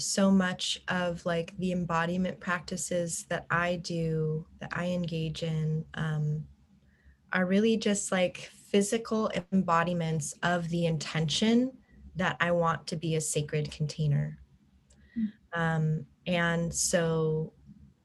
[0.00, 6.42] so much of like the embodiment practices that I do, that I engage in, um,
[7.32, 11.70] are really just like physical embodiments of the intention
[12.16, 14.40] that I want to be a sacred container
[15.52, 17.52] um, and so,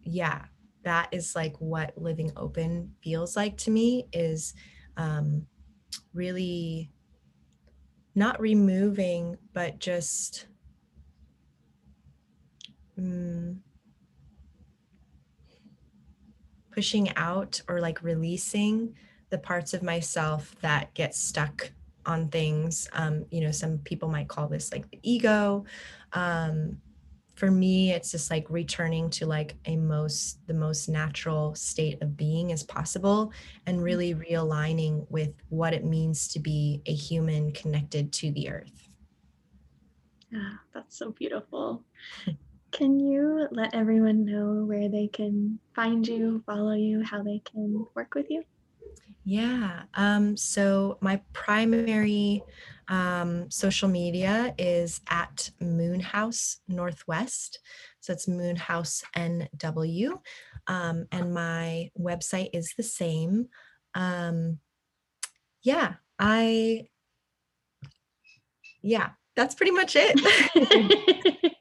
[0.02, 0.46] yeah,
[0.84, 4.54] that is like what living open feels like to me is
[4.98, 5.46] um,
[6.14, 6.92] really
[8.16, 10.48] not removing, but just
[13.00, 13.58] mm,
[16.72, 18.96] pushing out or like releasing
[19.30, 21.72] the parts of myself that get stuck
[22.06, 22.90] on things.
[22.94, 25.66] Um, you know, some people might call this like the ego.
[26.14, 26.78] Um,
[27.42, 32.16] for me it's just like returning to like a most the most natural state of
[32.16, 33.34] being as possible
[33.66, 33.84] and mm.
[33.84, 38.90] really realigning with what it means to be a human connected to the earth.
[40.30, 41.84] Yeah that's so beautiful.
[42.72, 47.88] Can you let everyone know where they can find you follow you how they can
[47.96, 48.44] work with you
[49.24, 49.84] yeah.
[49.94, 52.44] Um, so my primary
[52.88, 57.60] um, social media is at Moonhouse Northwest.
[58.00, 60.20] So it's Moonhouse NW.
[60.68, 63.48] Um, and my website is the same.
[63.94, 64.60] Um,
[65.64, 66.88] yeah, I,
[68.82, 71.52] yeah, that's pretty much it.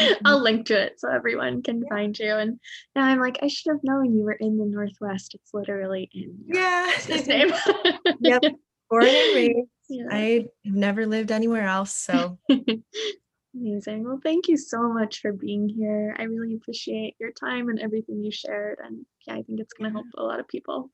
[0.24, 2.34] I'll link to it so everyone can find you.
[2.34, 2.58] And
[2.94, 5.34] now I'm like, I should have known you were in the Northwest.
[5.34, 6.92] It's literally in yeah.
[7.26, 7.52] name.
[8.20, 8.42] yep.
[8.88, 9.68] Born and raised.
[9.88, 10.06] Yeah.
[10.10, 11.92] I have never lived anywhere else.
[11.94, 12.38] So
[13.54, 14.04] amazing.
[14.04, 16.14] Well, thank you so much for being here.
[16.18, 18.78] I really appreciate your time and everything you shared.
[18.84, 20.90] And yeah, I think it's going to help a lot of people.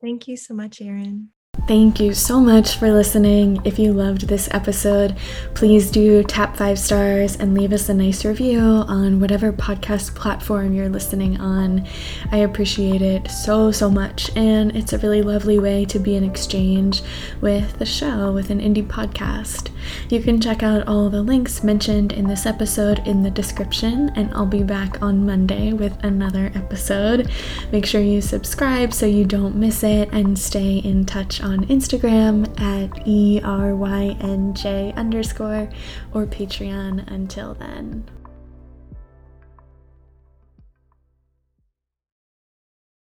[0.00, 1.28] Thank you so much, Eryn.
[1.68, 3.60] Thank you so much for listening.
[3.62, 5.14] If you loved this episode,
[5.54, 10.72] please do tap five stars and leave us a nice review on whatever podcast platform
[10.72, 11.86] you're listening on.
[12.32, 14.34] I appreciate it so, so much.
[14.34, 17.02] And it's a really lovely way to be in exchange
[17.42, 19.70] with the show, with an indie podcast.
[20.08, 24.32] You can check out all the links mentioned in this episode in the description, and
[24.32, 27.30] I'll be back on Monday with another episode.
[27.72, 32.48] Make sure you subscribe so you don't miss it and stay in touch on Instagram
[32.60, 35.68] at ERYNJ underscore
[36.12, 38.04] or Patreon until then.